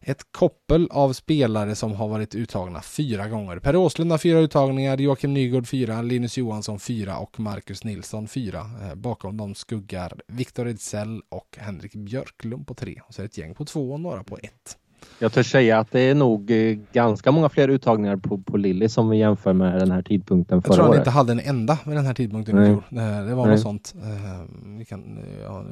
[0.00, 3.58] ett koppel av spelare som har varit uttagna fyra gånger.
[3.58, 8.70] Per Åslund har fyra uttagningar, Joakim Nygård fyra, Linus Johansson fyra och Marcus Nilsson fyra.
[8.82, 13.00] Eh, bakom dem skuggar Viktor Edsell och Henrik Björklund på tre.
[13.08, 14.78] Och så är det ett gäng på två och några på ett.
[15.18, 18.88] Jag törs säga att det är nog eh, ganska många fler uttagningar på, på Lilly
[18.88, 20.78] som vi jämför med den här tidpunkten förra året.
[20.78, 22.82] Jag tror han inte hade en enda vid den här tidpunkten i fjol.
[22.90, 23.54] Det var Nej.
[23.54, 23.94] något sånt.
[24.02, 24.42] Eh,
[24.78, 25.64] vi kan, ja,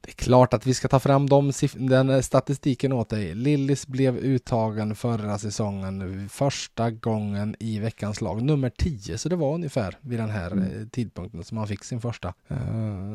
[0.00, 3.34] det är klart att vi ska ta fram de, den statistiken åt dig.
[3.34, 9.54] Lillis blev uttagen förra säsongen första gången i veckans lag, nummer 10, så det var
[9.54, 10.64] ungefär vid den här mm.
[10.64, 12.34] Eh, tidpunkten som han fick sin första.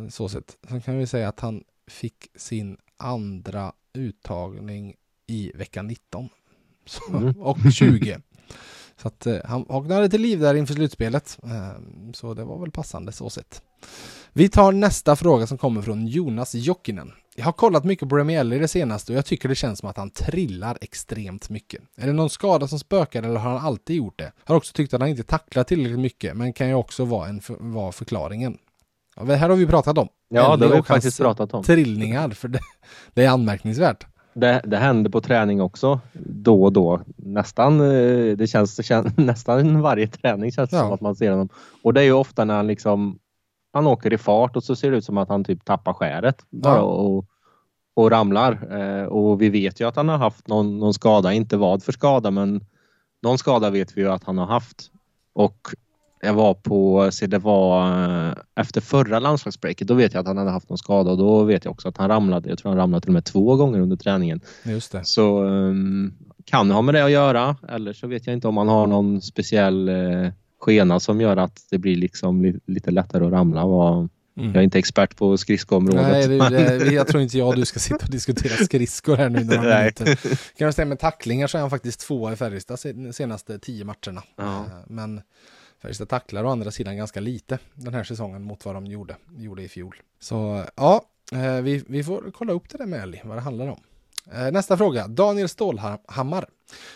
[0.09, 0.57] så sett.
[0.69, 4.95] Sen kan vi säga att han fick sin andra uttagning
[5.27, 6.29] i vecka 19
[6.85, 7.35] så, mm.
[7.41, 8.17] och 20.
[9.01, 11.37] Så att eh, han vaknade till liv där inför slutspelet.
[11.43, 11.81] Eh,
[12.13, 13.61] så det var väl passande så sett.
[14.33, 17.11] Vi tar nästa fråga som kommer från Jonas Jokinen.
[17.35, 19.89] Jag har kollat mycket på Remy Ellie det senaste och jag tycker det känns som
[19.89, 21.81] att han trillar extremt mycket.
[21.97, 24.31] Är det någon skada som spökar eller har han alltid gjort det?
[24.43, 27.41] Har också tyckt att han inte tacklar tillräckligt mycket men kan ju också vara, en
[27.41, 28.57] för, vara förklaringen.
[29.15, 30.07] Ja, det här har vi pratat om.
[30.29, 31.63] Ja, det har vi faktiskt pratat om.
[31.63, 32.59] Trillningar, för det,
[33.13, 34.05] det är anmärkningsvärt.
[34.33, 37.01] Det, det händer på träning också då och då.
[37.15, 40.81] Nästan, eh, det känns, det känns, nästan varje träning känns det Ja.
[40.83, 41.49] som att man ser honom.
[41.83, 43.19] Och det är ju ofta när han liksom
[43.73, 46.45] han åker i fart och så ser det ut som att han typ tappar skäret
[46.49, 46.81] bara Ja.
[46.81, 47.25] och,
[47.93, 48.79] och ramlar.
[48.79, 51.91] Eh, och vi vet ju att han har haft någon, någon skada, inte vad för
[51.91, 52.65] skada men
[53.21, 54.91] någon skada vet vi ju att han har haft.
[55.33, 55.67] Och
[56.21, 57.91] jag var på, se det var
[58.27, 61.43] eh, efter förra landslagsbreaket, då vet jag att han hade haft någon skada och då
[61.43, 62.49] vet jag också att han ramlade.
[62.49, 64.41] Jag tror han ramlade till och med två gånger under träningen.
[64.63, 65.05] Just det.
[65.05, 66.13] Så um,
[66.45, 69.21] kan ha med det att göra eller så vet jag inte om han har någon
[69.21, 70.29] speciell eh,
[70.59, 73.65] skena som gör att det blir liksom li lite lättare att ramla.
[73.65, 74.49] Vad- Mm.
[74.53, 76.01] Jag är inte expert på skridskoområdet.
[76.11, 79.29] Nej, det, det, jag tror inte jag och du ska sitta och diskutera skridskor här
[79.29, 79.93] nu några Nej.
[79.99, 80.15] minuter.
[80.57, 83.85] Kan jag säga med tacklingar så är han faktiskt tvåa i Färjestad se- senaste tio
[83.85, 84.23] matcherna.
[84.37, 84.43] Ja.
[84.57, 85.21] Eh, Men
[85.81, 89.63] Färjestad tacklar å andra sidan ganska lite den här säsongen mot vad de gjorde, gjorde
[89.63, 89.95] i fjol.
[90.19, 93.67] Så ja, eh, vi, vi får kolla upp det där med Ellie, vad det handlar
[93.67, 93.79] om.
[94.31, 95.07] Eh, nästa fråga.
[95.07, 96.45] Daniel Stålhammar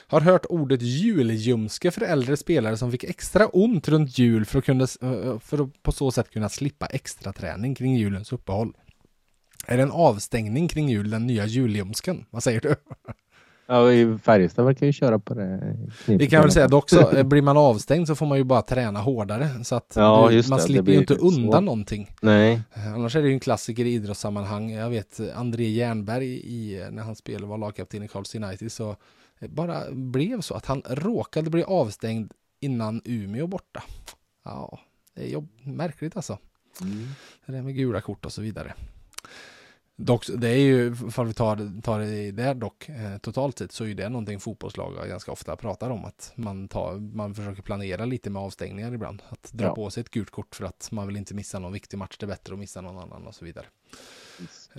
[0.08, 4.66] har hört ordet julljumske för äldre spelare som fick extra ont runt jul för att,
[4.66, 8.74] kunna, eh, för att på så sätt kunna slippa extra träning kring julens uppehåll.
[9.68, 12.26] Är det en avstängning kring jul, den nya julljumsken?
[12.30, 12.76] Vad säger du?
[13.68, 15.78] Ja, i Färjestad verkar ju köra på det.
[16.06, 16.80] Vi kan väl säga alla fall.
[16.80, 19.64] dock så, eh, blir man avstängd så får man ju bara träna hårdare.
[19.64, 22.12] Så att Ja, du, man det, det slipper blir ju inte undan någonting.
[22.22, 24.72] Nej, Eh, Annars är det ju en klassiker i idrottssammanhang.
[24.72, 28.96] Jag vet eh, André Jernberg i, när han spelade var lagkapten i Karls United så
[29.50, 33.84] bara blev så att han råkade bli avstängd innan Umeå borta.
[34.44, 34.80] Ja,
[35.16, 36.38] det är jobb, märkligt alltså.
[37.46, 38.74] Det där med gula kort och så vidare.
[39.98, 43.84] Dock, det är ju, för vi tar, tar det där dock, eh, totalt sett så
[43.84, 46.06] är ju det någonting fotbollslag ganska ofta pratar om.
[46.06, 49.22] Att man, tar, man försöker planera lite med avstängningar ibland.
[49.30, 49.76] Att dra Ja.
[49.76, 52.18] på sig ett gult kort för att man vill inte missa någon viktig match.
[52.20, 53.66] Det är bättre att missa någon annan och så vidare.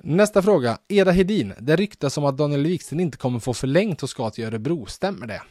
[0.03, 0.79] Nästa fråga.
[0.89, 1.53] Eda Hedin.
[1.61, 4.87] Det ryktas om att Daniel Wiksten inte kommer få förlängt och ska till Örebro.
[4.87, 5.43] Stämmer det?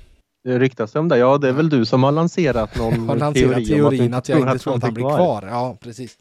[0.43, 1.17] det ryktas om det.
[1.17, 4.30] Ja, det är väl du som har lanserat någon Har lanserat teori, teorin om att
[4.30, 5.47] jag inte tror att han blir kvar.
[5.49, 6.17] Ja, precis.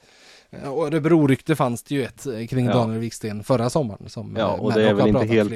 [0.70, 2.72] Och Örebro-rykte fanns det ju ett eh, kring Ja.
[2.72, 4.08] Daniel Wiksten förra sommaren.
[4.08, 5.52] Som Ja, eh, och det är väl inte helt,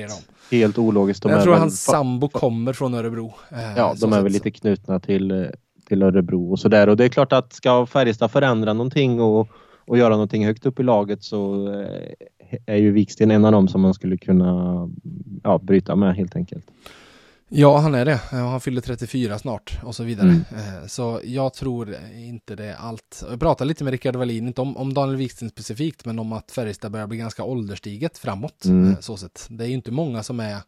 [0.50, 1.22] helt ologiskt.
[1.22, 3.34] De jag tror hans sambo kommer från Örebro.
[3.50, 5.50] eh, Ja, de är väl lite knutna till,
[5.88, 6.88] till Örebro och sådär.
[6.88, 9.48] Och det är klart att ska Färjestad förändra någonting och,
[9.86, 11.68] och göra någonting högt upp i laget så
[12.66, 14.90] är ju Viksten en av dem som man skulle kunna
[15.42, 16.66] ja, bryta med helt enkelt.
[17.50, 18.20] Ja, han är det.
[18.32, 20.28] Ja, Han fyller 34 snart och så vidare.
[20.28, 20.44] Mm.
[20.56, 23.24] Eh, Så jag tror inte det är allt.
[23.30, 26.50] Jag pratade lite med Rickard Wallin, inte om, om Daniel Wiksten specifikt, men om att
[26.50, 28.64] Färjestad börjar bli ganska ålderstiget framåt.
[28.64, 28.90] Mm.
[28.92, 29.46] eh, Så sett.
[29.50, 30.58] Det är ju inte många som är,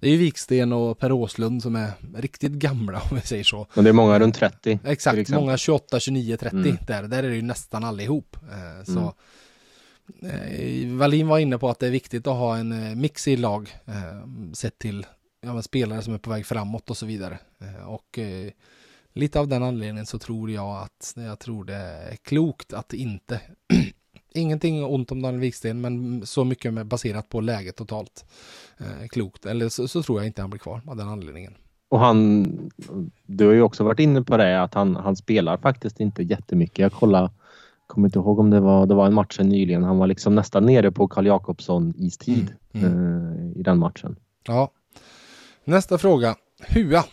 [0.00, 3.66] det är ju Viksten och Per Åslund som är riktigt gamla om vi säger så.
[3.74, 4.58] Men det är många runt 30.
[4.62, 6.76] till Exakt, många 28, 29, 30 Mm.
[6.86, 7.02] där.
[7.02, 8.36] Där är det ju nästan allihop.
[8.42, 9.14] Eh, Så
[10.22, 10.92] Mm.
[10.92, 13.36] eh, Wallin var inne på att det är viktigt att ha en eh, mix i
[13.36, 15.06] lag eh, sett till
[15.42, 17.38] ja, men spelare som är på väg framåt och så vidare.
[17.60, 18.50] Eh, Och eh,
[19.12, 23.40] lite av den anledningen så tror jag att jag tror det är klokt att inte
[24.34, 28.24] Ingenting ont om Daniel Wiksten men så mycket med, baserat på läget totalt.
[28.78, 31.54] Eh, klokt, eller så, så tror jag inte han blir kvar av den anledningen.
[31.88, 32.44] Och han,
[33.26, 36.78] du har ju också varit inne på det att han, han spelar faktiskt inte jättemycket.
[36.78, 37.30] Jag kollade,
[37.86, 39.82] kommer inte ihåg om det var, det var en match nyligen.
[39.84, 44.16] Han var liksom nästan nere på Karl Jakobsson istid Mm, eh, i den matchen.
[44.46, 44.70] Ja.
[45.64, 46.36] Nästa fråga.
[46.60, 47.04] Hua.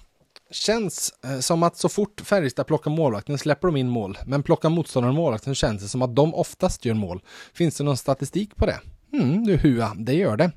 [0.51, 4.17] Känns eh, som att så fort Färjestad plockar målvakten släpper de in mål.
[4.25, 7.21] Men plockar motståndaren målvakten känns det som att de oftast gör mål.
[7.53, 8.79] Finns det någon statistik på det?
[9.13, 10.51] Mm, du Hua, det gör det.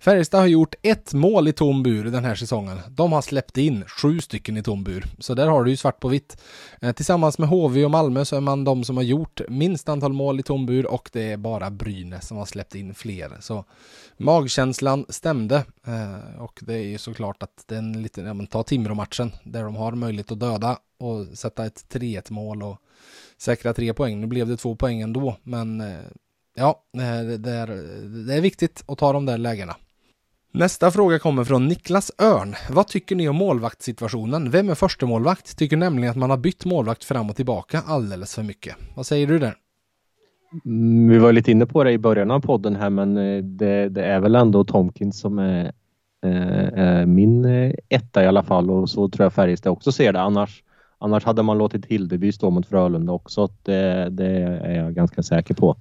[0.00, 2.78] Färjestad har gjort ett mål i tom bur den här säsongen.
[2.88, 5.04] De har släppt in sju stycken i tom bur.
[5.18, 6.42] Så där har du ju svart på vitt.
[6.80, 10.12] Eh, tillsammans med HV och Malmö så är man de som har gjort minst antal
[10.12, 13.36] mål i tom bur och det är bara Brynäs som har släppt in fler.
[13.40, 13.64] Så
[14.16, 19.32] magkänslan stämde eh, och det är ju såklart att den lite, ja men ta Timrå-matchen
[19.44, 22.78] där de har möjlighet att döda och sätta ett 3-1 mål och
[23.38, 24.20] säkra tre poäng.
[24.20, 25.98] Nu blev det två poäng ändå, men eh,
[26.56, 27.66] ja, det, det, är,
[28.26, 29.76] det är viktigt att ta de där lägena.
[30.52, 32.54] Nästa fråga kommer från Niklas Örn.
[32.70, 34.50] Vad tycker ni om målvaktssituationen?
[34.50, 35.58] Vem är första målvakt?
[35.58, 38.76] Tycker nämligen att man har bytt målvakt fram och tillbaka alldeles för mycket.
[38.94, 39.54] Vad säger du där?
[40.64, 43.88] Mm, Vi var lite inne på det i början av podden här men eh, det,
[43.88, 45.72] det är väl ändå Tomkins som är
[46.24, 50.20] eh, min eh, etta i alla fall och så tror jag Färjestad också ser det.
[50.20, 50.62] Annars,
[50.98, 53.48] annars hade man låtit Hildeby stå mot Frölunda också.
[53.62, 54.26] Det, det
[54.64, 55.76] är jag ganska säker på.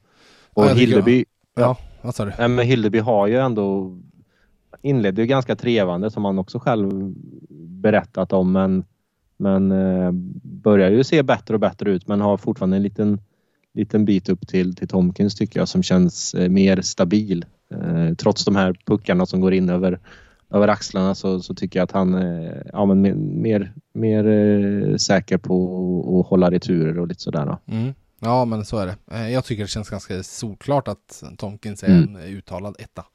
[0.55, 2.31] Och Ja, jag Hildeby, Ja, vad sa du?
[2.39, 3.97] nej, men Hildeby har ju ändå
[4.81, 7.13] inledde ju ganska trevande som han också själv
[7.59, 8.83] berättat om men,
[9.37, 10.11] men eh,
[10.43, 13.19] börjar ju se bättre och bättre ut men har fortfarande en liten,
[13.73, 17.45] liten bit upp till, till Tomkins tycker jag som känns eh, mer stabil.
[17.71, 19.99] Eh, trots de här puckarna som går in över,
[20.49, 24.95] över axlarna så, så tycker jag att han är ja, men mer, mer, mer eh,
[24.95, 27.57] säker på att hålla returer och lite sådär.
[27.65, 27.93] Mm.
[28.19, 28.95] Ja, men så är det.
[29.15, 32.15] Eh, Jag tycker det känns ganska solklart att Tomkins är Mm.
[32.15, 33.05] en uttalad etta.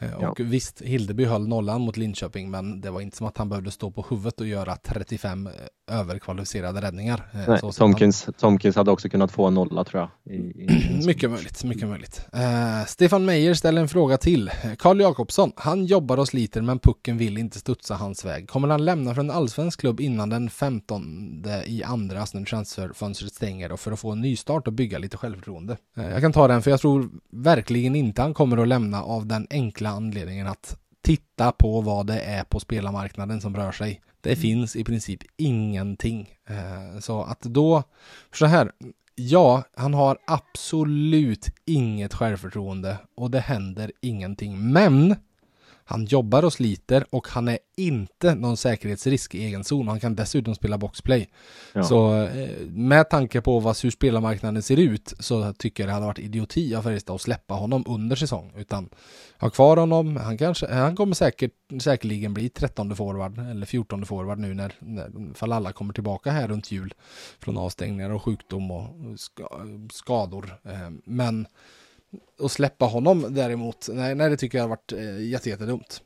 [0.00, 0.28] Eh, Ja.
[0.28, 3.70] Och visst, Hildeby höll nollan mot Linköping, men det var inte som att han behövde
[3.70, 5.52] stå på huvudet och göra 35 eh,
[5.98, 7.28] överkvalificerade räddningar.
[7.32, 10.34] Eh, Nej, Tomkins, Tomkins hade också kunnat få en nolla tror jag.
[10.34, 12.26] I, i, Mycket möjligt, mycket möjligt.
[12.32, 14.50] Eh, Stefan Meijer ställer en fråga till.
[14.78, 18.48] Karl Jakobsson, han jobbar och sliter men pucken vill inte studsa hans väg.
[18.48, 23.72] Kommer han lämna för en allsvensk klubb innan den 15 i andra när transferfönstret stänger
[23.72, 25.76] och för att få en nystart och bygga lite självförtroende?
[25.96, 29.26] Eh, jag kan ta den för jag tror verkligen inte han kommer att lämna av
[29.26, 34.00] den enkla anledningen att titta på vad det är på spelarmarknaden som rör sig.
[34.20, 36.28] Det finns i princip ingenting.
[36.48, 37.82] Eh, så att då,
[38.32, 38.72] så här,
[39.22, 44.72] Ja, han har absolut inget självförtroende och det händer ingenting.
[44.72, 45.16] Men
[45.90, 49.88] han jobbar och sliter och han är inte någon säkerhetsrisk i egen zon.
[49.88, 51.28] Han kan dessutom spela boxplay.
[51.72, 51.82] Ja.
[51.82, 56.06] Så eh, med tanke på vad, hur spelarmarknaden ser ut så tycker jag det hade
[56.06, 58.52] varit idioti av Färjestad att släppa honom under säsong.
[58.56, 58.88] Utan
[59.38, 60.16] ha kvar honom.
[60.16, 65.34] Han, kanske, han kommer säkert, säkerligen bli 13 forward eller 14 forward nu när, när
[65.34, 66.94] fall alla kommer tillbaka här runt jul
[67.38, 68.88] från avstängningar och sjukdom och
[69.20, 69.48] ska,
[69.92, 70.58] skador.
[70.64, 71.46] Eh, Men
[72.42, 76.02] att släppa honom däremot, nej, nej det tycker jag har varit eh, jätte, jättedumt.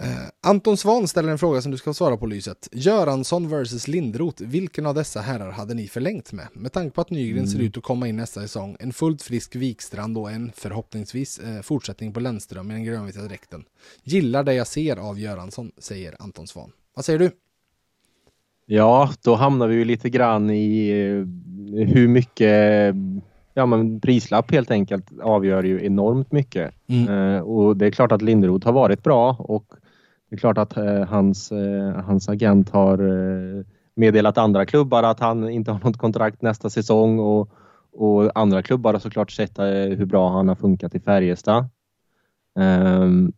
[0.00, 2.68] Eh, Anton Svan ställer en fråga som du ska svara på Lyset.
[2.72, 6.48] Göransson versus Lindroth, vilken av dessa herrar hade ni förlängt med?
[6.52, 9.56] Med tanke på att Nygren ser ut att komma in nästa säsong, en fullt frisk
[9.56, 13.64] Wikstrand och en förhoppningsvis eh, fortsättning på Lennström i den grönvita dräkten.
[14.02, 16.72] Gillar det jag ser av Göransson, säger Anton Svan.
[16.94, 17.30] Vad säger du?
[18.66, 22.94] Ja, då hamnar vi ju lite grann i eh, hur mycket
[23.58, 26.74] ja, men prislapp helt enkelt avgör ju enormt mycket.
[26.86, 27.08] Mm.
[27.08, 29.64] Eh, och det är klart att Linderoth har varit bra och
[30.30, 35.20] det är klart att eh, hans, eh, hans agent har eh, meddelat andra klubbar att
[35.20, 37.50] han inte har något kontrakt nästa säsong och,
[37.92, 41.68] och andra klubbar har såklart sett eh, hur bra han har funkat i Färjestad.
[42.58, 43.32] Ehm,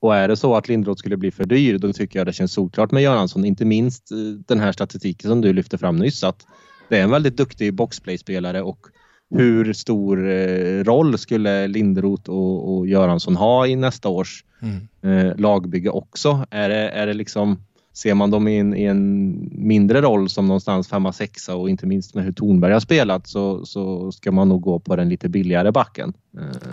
[0.00, 2.52] och är det så att Lindroth skulle bli för dyr, då tycker jag det känns
[2.52, 3.44] solklart med Göransson.
[3.44, 6.24] Inte minst eh, den här statistiken som du lyfte fram nyss.
[6.24, 6.46] Att
[6.88, 8.86] det är en väldigt duktig boxplay-spelare och
[9.30, 15.28] hur stor eh, roll skulle Lindroth och, och Göransson ha i nästa års Mm.
[15.28, 16.46] eh, lagbygge också?
[16.50, 17.60] Är det, är det liksom,
[17.92, 21.86] ser man dem i en, i en mindre roll som någonstans femma, sexa och inte
[21.86, 25.28] minst med hur Tornberg har spelat så, så ska man nog gå på den lite
[25.28, 26.12] billigare backen.
[26.38, 26.70] Eh,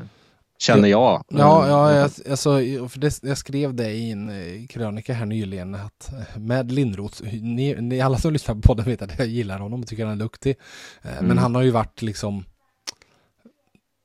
[0.62, 1.24] känner jag.
[1.28, 2.50] Ja, ja jag, alltså,
[2.90, 7.24] för det, jag skrev det i en eh, krönika här nyligen att eh, med Lindroth,
[7.42, 10.14] ni, ni alla som lyssnar på podden vet att jag gillar honom och tycker han
[10.14, 10.56] är duktig.
[11.02, 11.38] Eh, Men Mm.
[11.38, 12.46] han har ju varit liksom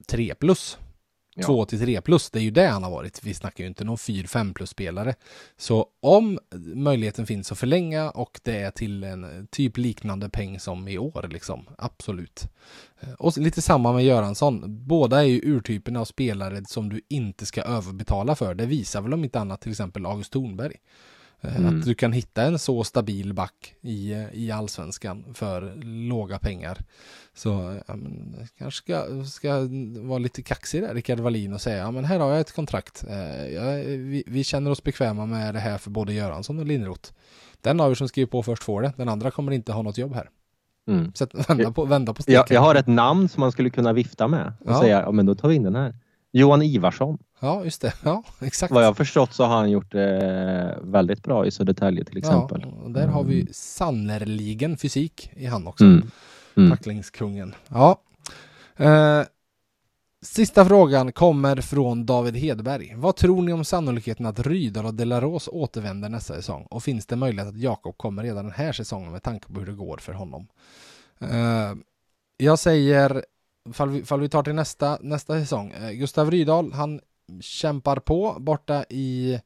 [0.07, 0.79] 3 plus.
[1.38, 1.46] Ja.
[1.46, 3.25] 2 till 3 plus, det är ju det han har varit.
[3.25, 5.14] Vi snackar ju inte någon 4-5 plus spelare.
[5.57, 6.38] Så om
[6.75, 11.29] möjligheten finns att förlänga och det är till en typ liknande peng som i år,
[11.31, 11.66] liksom.
[11.79, 12.49] Absolut.
[13.01, 14.64] Eh, och lite samma med Göransson.
[14.87, 18.55] Båda är ju urtypen av spelare som du inte ska överbetala för.
[18.55, 20.77] Det visar väl om inte annat till exempel August Thornberg.
[21.40, 21.79] Eh, Mm.
[21.79, 25.75] Att du kan hitta en så stabil back i, eh, i allsvenskan för
[26.09, 26.79] låga pengar.
[27.35, 29.68] Så ja, men, kanske ska, ska
[30.01, 33.05] vara lite kaxig där, Rickard Wallin, och säga ja, men här har jag ett kontrakt.
[33.09, 37.11] Eh, jag, vi, vi känner oss bekväma med det här för både Göransson och Lindroth.
[37.61, 38.92] Den av er som skriver på först får det.
[38.96, 40.31] Den andra kommer inte ha något jobb här.
[40.88, 41.12] Mm.
[41.14, 42.55] Så att, vända på, vända på Jag, steken.
[42.55, 44.81] jag har ett namn som man skulle kunna vifta med och Ja.
[44.81, 45.94] säga ja, men då tar vi in den här.
[46.37, 47.18] Johan Ivarsson.
[47.40, 47.94] Ja, just det.
[48.05, 48.72] Ja, exakt.
[48.72, 52.66] Vad jag har förstått så har han gjort det väldigt bra i Södertälje till exempel.
[52.83, 55.85] Ja, där har vi sannerligen fysik i han också.
[55.85, 56.11] Mm.
[56.57, 56.70] Mm.
[56.70, 57.55] Tacklingskungen.
[57.68, 58.01] Ja.
[58.77, 59.22] Eh,
[60.22, 62.94] sista frågan kommer från David Hedberg.
[62.96, 66.67] Vad tror ni om sannolikheten att Rydahl och Delaros återvänder nästa säsong?
[66.71, 69.67] Och finns det möjlighet att Jakob kommer redan den här säsongen med tanke på hur
[69.67, 70.48] det går för honom?
[71.21, 71.75] Eh,
[72.37, 73.25] jag säger,
[73.73, 75.71] fall vi, fall vi tar till nästa, nästa säsong.
[75.71, 77.00] Eh, Gustav Rydahl, han
[77.40, 79.40] kämpar på borta i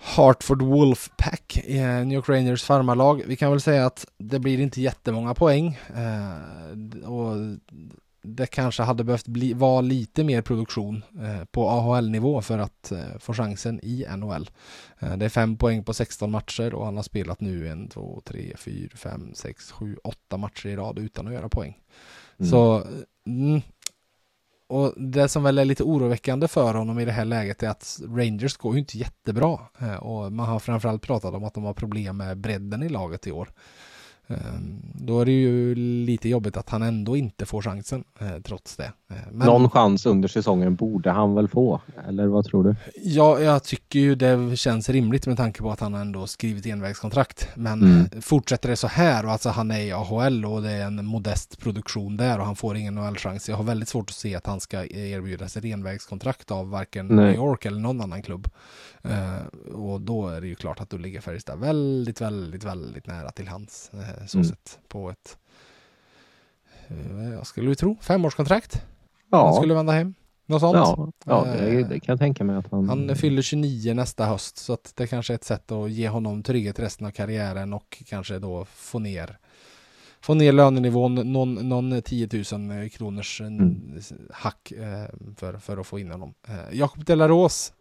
[0.00, 3.22] Hartford Wolfpack i eh, New York Rangers farmarlag.
[3.26, 5.78] Vi kan väl säga att det blir inte jättemånga poäng.
[5.96, 7.36] Eh, och
[8.22, 11.04] det kanske hade behövt bli, vara lite mer produktion
[11.50, 14.50] på AHL-nivå för att få chansen i NHL.
[15.16, 18.54] Det är fem poäng på 16 matcher och han har spelat nu en, två, tre,
[18.56, 21.76] fyra, fem, sex, sju, åtta matcher i rad utan att göra poäng.
[22.40, 22.50] Mm.
[22.50, 22.86] Så
[23.26, 23.60] mm,
[24.68, 28.00] och det som väl är lite oroväckande för honom i det här läget är att
[28.08, 29.58] Rangers går ju inte jättebra.
[29.78, 33.26] Eh, och man har framförallt pratat om att de har problem med bredden i laget
[33.26, 33.48] i år.
[34.28, 38.76] Ehm, då är det ju lite jobbigt att han ändå inte får chansen eh, trots
[38.76, 38.92] det.
[39.10, 39.46] Eh, men...
[39.46, 41.80] Någon chans under säsongen borde han väl få?
[42.08, 42.76] Eller vad tror du?
[43.02, 47.48] Ja, jag tycker ju det känns rimligt med tanke på att han ändå skrivit envägskontrakt.
[47.54, 48.22] Men mm.
[48.22, 51.58] Fortsätter det så här och alltså han är i AHL och det är en modest
[51.58, 53.48] produktion där och han får ingen NHL-chans.
[53.48, 57.16] Jag har väldigt svårt att se att han ska erbjudas ett envägskontrakt av varken Nej.
[57.16, 58.48] New York eller någon annan klubb.
[59.04, 63.30] Uh, och då är det ju klart att då ligger Färjestad väldigt, väldigt, väldigt nära
[63.30, 63.90] till hands.
[63.94, 64.48] Uh, så mm.
[64.48, 65.38] sett på ett,
[66.90, 68.82] uh, jag skulle tro, femårskontrakt.
[69.30, 69.44] Ja.
[69.44, 70.14] Han skulle vända hem.
[70.46, 70.76] Något sånt.
[70.76, 72.88] Ja, ja det, det, kan jag tänka mig att han...
[72.88, 76.42] Han fyller 29 nästa höst så att det kanske är ett sätt att ge honom
[76.42, 79.38] trygghet resten av karriären och kanske då få ner
[80.20, 84.00] få ner lönenivån någon, någon 10 000 kronors mm.
[84.32, 84.72] hack
[85.36, 86.34] för, för att få in honom.
[86.72, 87.72] Jakob Delaros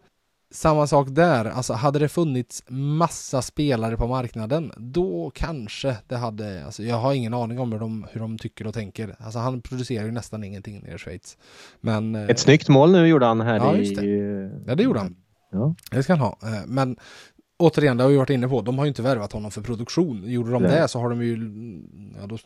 [0.52, 6.66] samma sak där, alltså hade det funnits massa spelare på marknaden, då kanske det hade,
[6.66, 9.16] alltså jag har ingen aning om hur de, hur de tycker och tänker.
[9.20, 11.38] Alltså han producerar ju nästan ingenting nere i Schweiz.
[11.82, 13.94] Men, Ett eh, snyggt mål nu gjorde han här ja, i...
[13.94, 14.62] Det.
[14.68, 15.16] Ja, det gjorde han.
[15.52, 15.76] Ja.
[15.92, 16.38] Det ska han ha.
[16.44, 16.98] Eh, men
[17.58, 20.24] återigen, det har vi varit inne på, de har ju inte värvat honom för produktion.
[20.32, 20.72] Gjorde de Nej.
[20.72, 21.38] det så har de ju,
[22.22, 22.38] ja, då,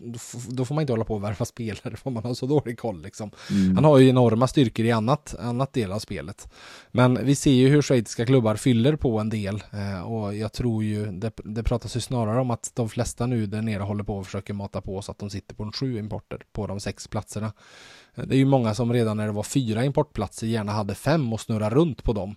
[0.49, 3.01] då, får man inte hålla på och värva spelare för man har så dålig koll
[3.01, 3.31] liksom.
[3.49, 3.75] Mm.
[3.75, 6.53] Han har ju enorma styrkor i annat, annat del av spelet.
[6.91, 10.83] Men vi ser ju hur schweiziska klubbar fyller på en del eh, och jag tror
[10.83, 14.17] ju, det, det pratas ju snarare om att de flesta nu där nere håller på
[14.17, 17.07] och försöker mata på så att de sitter på en sju importer på de sex
[17.07, 17.53] platserna.
[18.15, 21.33] Eh, det är ju många som redan när det var fyra importplatser gärna hade fem
[21.33, 22.35] och snurra runt på dem.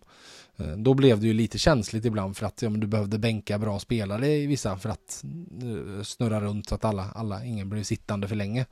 [0.57, 3.59] Eh, då blev det ju lite känsligt ibland för att ja, men du behövde bänka
[3.59, 5.25] bra spelare i vissa för att
[5.65, 8.67] uh, snurra runt så att alla, alla, ingen blev sittande för länge.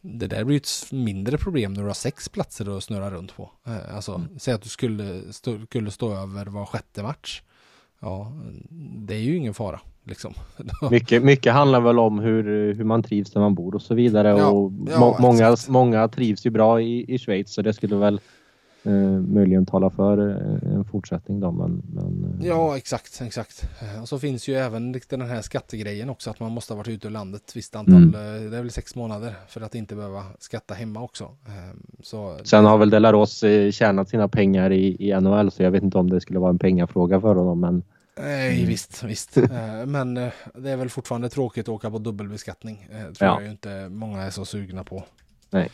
[0.00, 3.50] Det där blir ett mindre problem när du har sex platser att snurra runt på.
[3.68, 4.38] Uh, alltså, mm.
[4.38, 7.42] säg att du skulle stå, skulle stå över var sjätte match.
[8.00, 8.32] Ja,
[8.96, 9.80] det är ju ingen fara.
[10.04, 10.34] Liksom.
[10.90, 14.28] mycket, mycket handlar väl om hur, hur man trivs där man bor och så vidare.
[14.28, 17.96] Ja, och ja, må, många, många trivs ju bra i, i Schweiz så det skulle
[17.96, 18.20] väl
[18.84, 21.50] eh, möjligen tala för eh, en fortsättning då.
[21.50, 22.46] Men, men, eh.
[22.46, 23.68] Ja, exakt, exakt.
[24.02, 27.06] Och så finns ju även den här skattegrejen också, att man måste ha varit ute
[27.06, 28.10] ur landet visst antal, mm.
[28.50, 31.28] det är väl sex månader för att inte behöva skatta hemma också.
[32.02, 35.98] Så, Sen har väl Delaros tjänat sina pengar i, i NHL, så jag vet inte
[35.98, 37.82] om det skulle vara en pengafråga för honom, men
[38.16, 38.68] Nej, mm.
[38.68, 39.36] visst, visst.
[39.86, 40.14] Men
[40.54, 42.88] det är väl fortfarande tråkigt att åka på dubbelbeskattning.
[42.90, 43.40] Det tror ja.
[43.40, 45.04] jag inte många är så sugna på.
[45.50, 45.70] Nej.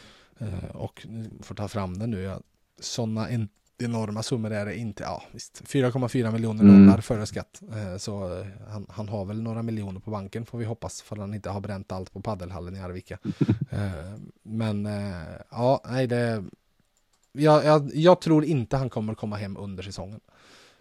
[0.75, 1.07] Och
[1.41, 2.23] får ta fram det nu.
[2.23, 2.43] Jag
[2.81, 3.49] sådana en,
[3.83, 5.03] enorma summor är det inte.
[5.03, 5.63] Ja, visst.
[5.65, 6.87] 4,4 miljoner mm.
[6.87, 7.63] dollar före skatt.
[7.77, 11.03] Eh, så eh, han, han, har väl några miljoner på banken får vi hoppas.
[11.03, 13.19] För han inte har bränt allt på paddelhallen i Arvika.
[13.73, 14.89] Eh, men
[15.51, 16.45] ja, nej det.
[17.33, 20.21] Jag, jag, jag, tror inte han kommer komma hem under säsongen.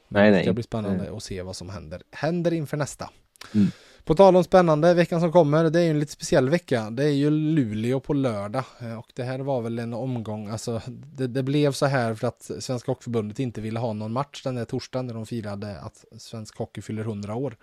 [0.07, 0.39] Nej, nej.
[0.39, 1.09] Det ska bli spännande nej.
[1.09, 2.01] att se vad som händer.
[2.11, 3.09] Händer inför nästa.
[3.55, 3.67] Mm.
[4.03, 6.89] På tal om spännande, veckan som kommer, det är ju en lite speciell vecka.
[6.89, 10.81] Det är ju Luleå på lördag eh, och det här var väl en omgång, alltså
[10.87, 14.55] det, det blev så här för att Svenska Hockeyförbundet inte ville ha någon match den
[14.55, 17.57] där torsdagen när de firade att Svensk Hockey fyller 100 år.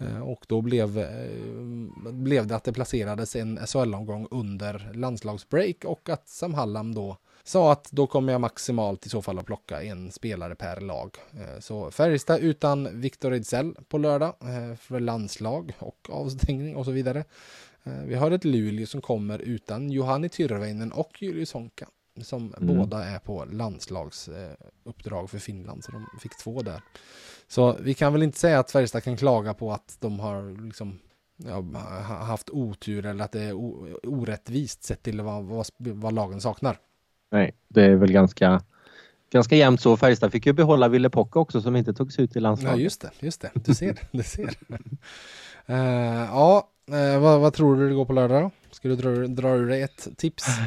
[0.00, 6.08] Eh, och då blev, eh, blev det att det placerades en SHL-omgång under landslagsbreak och
[6.08, 9.82] att Sam Hallam då sa att då kommer jag maximalt i så fall att plocka
[9.82, 11.16] en spelare per lag.
[11.32, 16.90] Eh, så Färjestad utan Viktor Ejdsell på lördag eh, för landslag och avstängning och så
[16.90, 17.24] vidare.
[17.84, 21.86] Eh, vi har ett Luleå som kommer utan Johanni Tyrväinen och Julius Honka
[22.22, 22.76] som mm.
[22.76, 26.82] båda är på landslagsuppdrag för Finland, så de fick två där.
[27.48, 30.98] Så vi kan väl inte säga att Färjestad kan klaga på att de har liksom
[31.36, 31.62] ja,
[32.02, 33.54] haft otur eller att det är
[34.06, 36.78] orättvist sett till vad, vad, vad lagen saknar.
[37.30, 38.62] Nej, det är väl ganska,
[39.32, 39.96] ganska jämnt så.
[39.96, 42.78] Färjestad fick ju behålla Ville Pocka också som inte togs ut i landslaget.
[42.78, 43.10] Ja, just det.
[43.20, 43.50] Just det.
[43.54, 43.98] Du ser.
[44.10, 44.50] du ser.
[45.70, 45.76] uh,
[46.30, 48.50] ja, uh, vad, vad, tror du det går på lördag då?
[48.70, 50.44] Ska du dra, dra ur dig ett tips?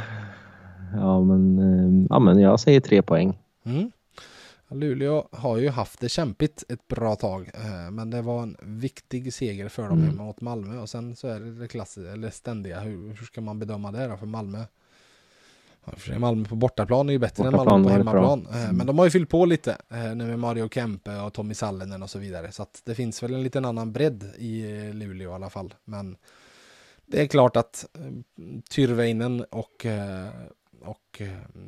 [0.96, 3.40] Ja, men, uh, ja, men jag säger tre poäng.
[3.64, 3.92] Mm.
[4.70, 7.52] Luleå har ju haft det kämpigt ett bra tag,
[7.92, 10.10] men det var en viktig seger för dem mm.
[10.10, 13.42] hemma mot Malmö och sen så är det det klassiska, eller ständiga, hur, hur ska
[13.42, 14.64] man bedöma det då för Malmö?
[16.18, 18.48] Malmö på bortaplan är ju bättre bortaplan än Malmö på hemmaplan.
[18.52, 18.78] Eh, mm.
[18.78, 22.04] Men de har ju fyllt på lite eh, nu med Mario Kempe och Tommy Sallinen
[22.04, 22.52] och så vidare.
[22.52, 25.74] Så att det finns väl en liten annan bredd i eh, Luleå i alla fall.
[25.86, 26.18] Men
[27.06, 27.86] det är klart att
[28.70, 29.86] Tyrväinen och
[30.86, 31.22] och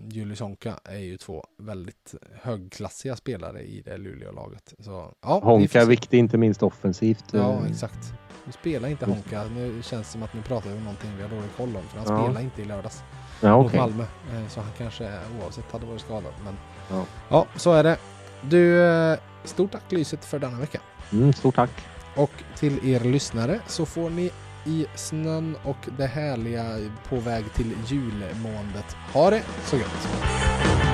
[0.10, 4.74] Julius Honka är ju två väldigt högklassiga spelare i det Luleå-laget.
[4.80, 7.26] Så, ja, Honka är viktig, inte minst offensivt.
[7.32, 8.14] Ja, exakt.
[8.46, 9.06] Nu spelar inte.
[9.06, 9.44] Honka.
[9.44, 11.84] Nu känns det som att nu pratar om någonting vi har dålig koll om.
[11.84, 12.24] För han Ja.
[12.24, 13.04] spelar inte i lördags
[13.42, 13.80] ja mot okej.
[13.80, 14.04] Malmö.
[14.04, 15.12] Eh, Så han kanske
[15.42, 16.34] oavsett hade varit skadad.
[16.44, 16.58] Men
[16.92, 17.04] Ja.
[17.30, 17.98] ja, så är det.
[18.42, 20.80] Du, eh, stort tack Lyset för denna vecka.
[21.12, 21.70] Mm, stort tack.
[22.16, 24.32] Och till er lyssnare så får ni
[24.66, 26.66] i snön och det härliga
[27.10, 28.96] på väg till julmåndet.
[29.14, 30.85] Ha det så gött!